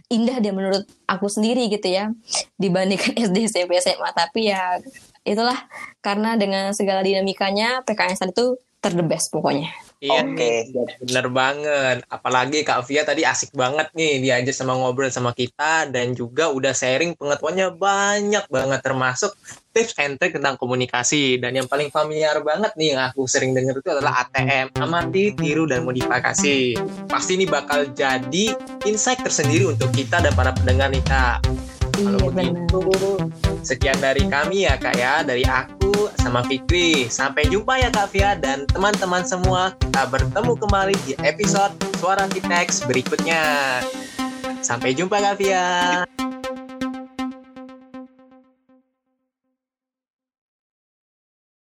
indah 0.09 0.38
dia 0.38 0.55
menurut 0.55 0.87
aku 1.11 1.26
sendiri 1.26 1.66
gitu 1.66 1.90
ya 1.90 2.14
dibandingkan 2.57 3.16
SD, 3.29 3.51
SMP, 3.51 3.79
SMA. 3.83 4.11
Tapi 4.14 4.53
ya 4.53 4.79
itulah 5.27 5.57
karena 6.01 6.35
dengan 6.35 6.73
segala 6.73 7.05
dinamikanya 7.05 7.85
PKN 7.85 8.33
itu 8.33 8.57
ter 8.81 8.97
the 8.97 9.05
best 9.05 9.29
pokoknya. 9.29 9.69
Iya 10.01 10.25
Oke. 10.25 10.33
nih, 10.33 10.97
bener 11.05 11.29
banget. 11.29 11.97
Apalagi 12.09 12.64
Kak 12.64 12.88
Via 12.88 13.05
tadi 13.05 13.21
asik 13.21 13.53
banget 13.53 13.93
nih 13.93 14.25
diajak 14.25 14.57
sama 14.57 14.73
ngobrol 14.73 15.12
sama 15.12 15.37
kita 15.37 15.93
dan 15.93 16.16
juga 16.16 16.49
udah 16.49 16.73
sharing 16.73 17.12
pengetahuannya 17.21 17.77
banyak 17.77 18.45
banget 18.49 18.81
termasuk 18.81 19.37
tips 19.77 19.93
and 20.01 20.16
trick 20.16 20.33
tentang 20.33 20.57
komunikasi 20.57 21.37
dan 21.37 21.53
yang 21.53 21.69
paling 21.69 21.93
familiar 21.93 22.40
banget 22.40 22.73
nih 22.81 22.97
yang 22.97 23.12
aku 23.12 23.29
sering 23.29 23.53
denger 23.53 23.85
itu 23.85 23.93
adalah 23.93 24.25
ATM 24.25 24.73
amati, 24.81 25.37
tiru 25.37 25.69
dan 25.69 25.85
modifikasi. 25.85 26.81
Pasti 27.05 27.37
ini 27.37 27.45
bakal 27.45 27.93
jadi 27.93 28.57
insight 28.88 29.21
tersendiri 29.21 29.69
untuk 29.69 29.93
kita 29.93 30.25
dan 30.25 30.33
para 30.33 30.57
pendengar 30.57 30.88
nih 30.88 31.05
Kak. 31.05 31.45
Kalau 32.00 32.32
Iya 32.32 32.32
begitu, 32.32 32.80
sekian 33.60 33.98
dari 34.00 34.24
kami 34.24 34.64
ya 34.64 34.80
kak 34.80 34.96
ya, 34.96 35.20
dari 35.20 35.44
aku 35.44 36.08
sama 36.16 36.40
Fikri. 36.48 37.12
Sampai 37.12 37.44
jumpa 37.52 37.76
ya 37.76 37.92
kak 37.92 38.08
Via 38.16 38.32
dan 38.40 38.64
teman-teman 38.64 39.20
semua. 39.20 39.76
Kita 39.76 40.08
bertemu 40.08 40.52
kembali 40.56 40.96
di 41.04 41.12
episode 41.20 41.76
Suara 42.00 42.24
Kitex 42.24 42.88
berikutnya. 42.88 43.44
Sampai 44.64 44.96
jumpa 44.96 45.20
kak 45.20 45.34
Via. 45.36 46.08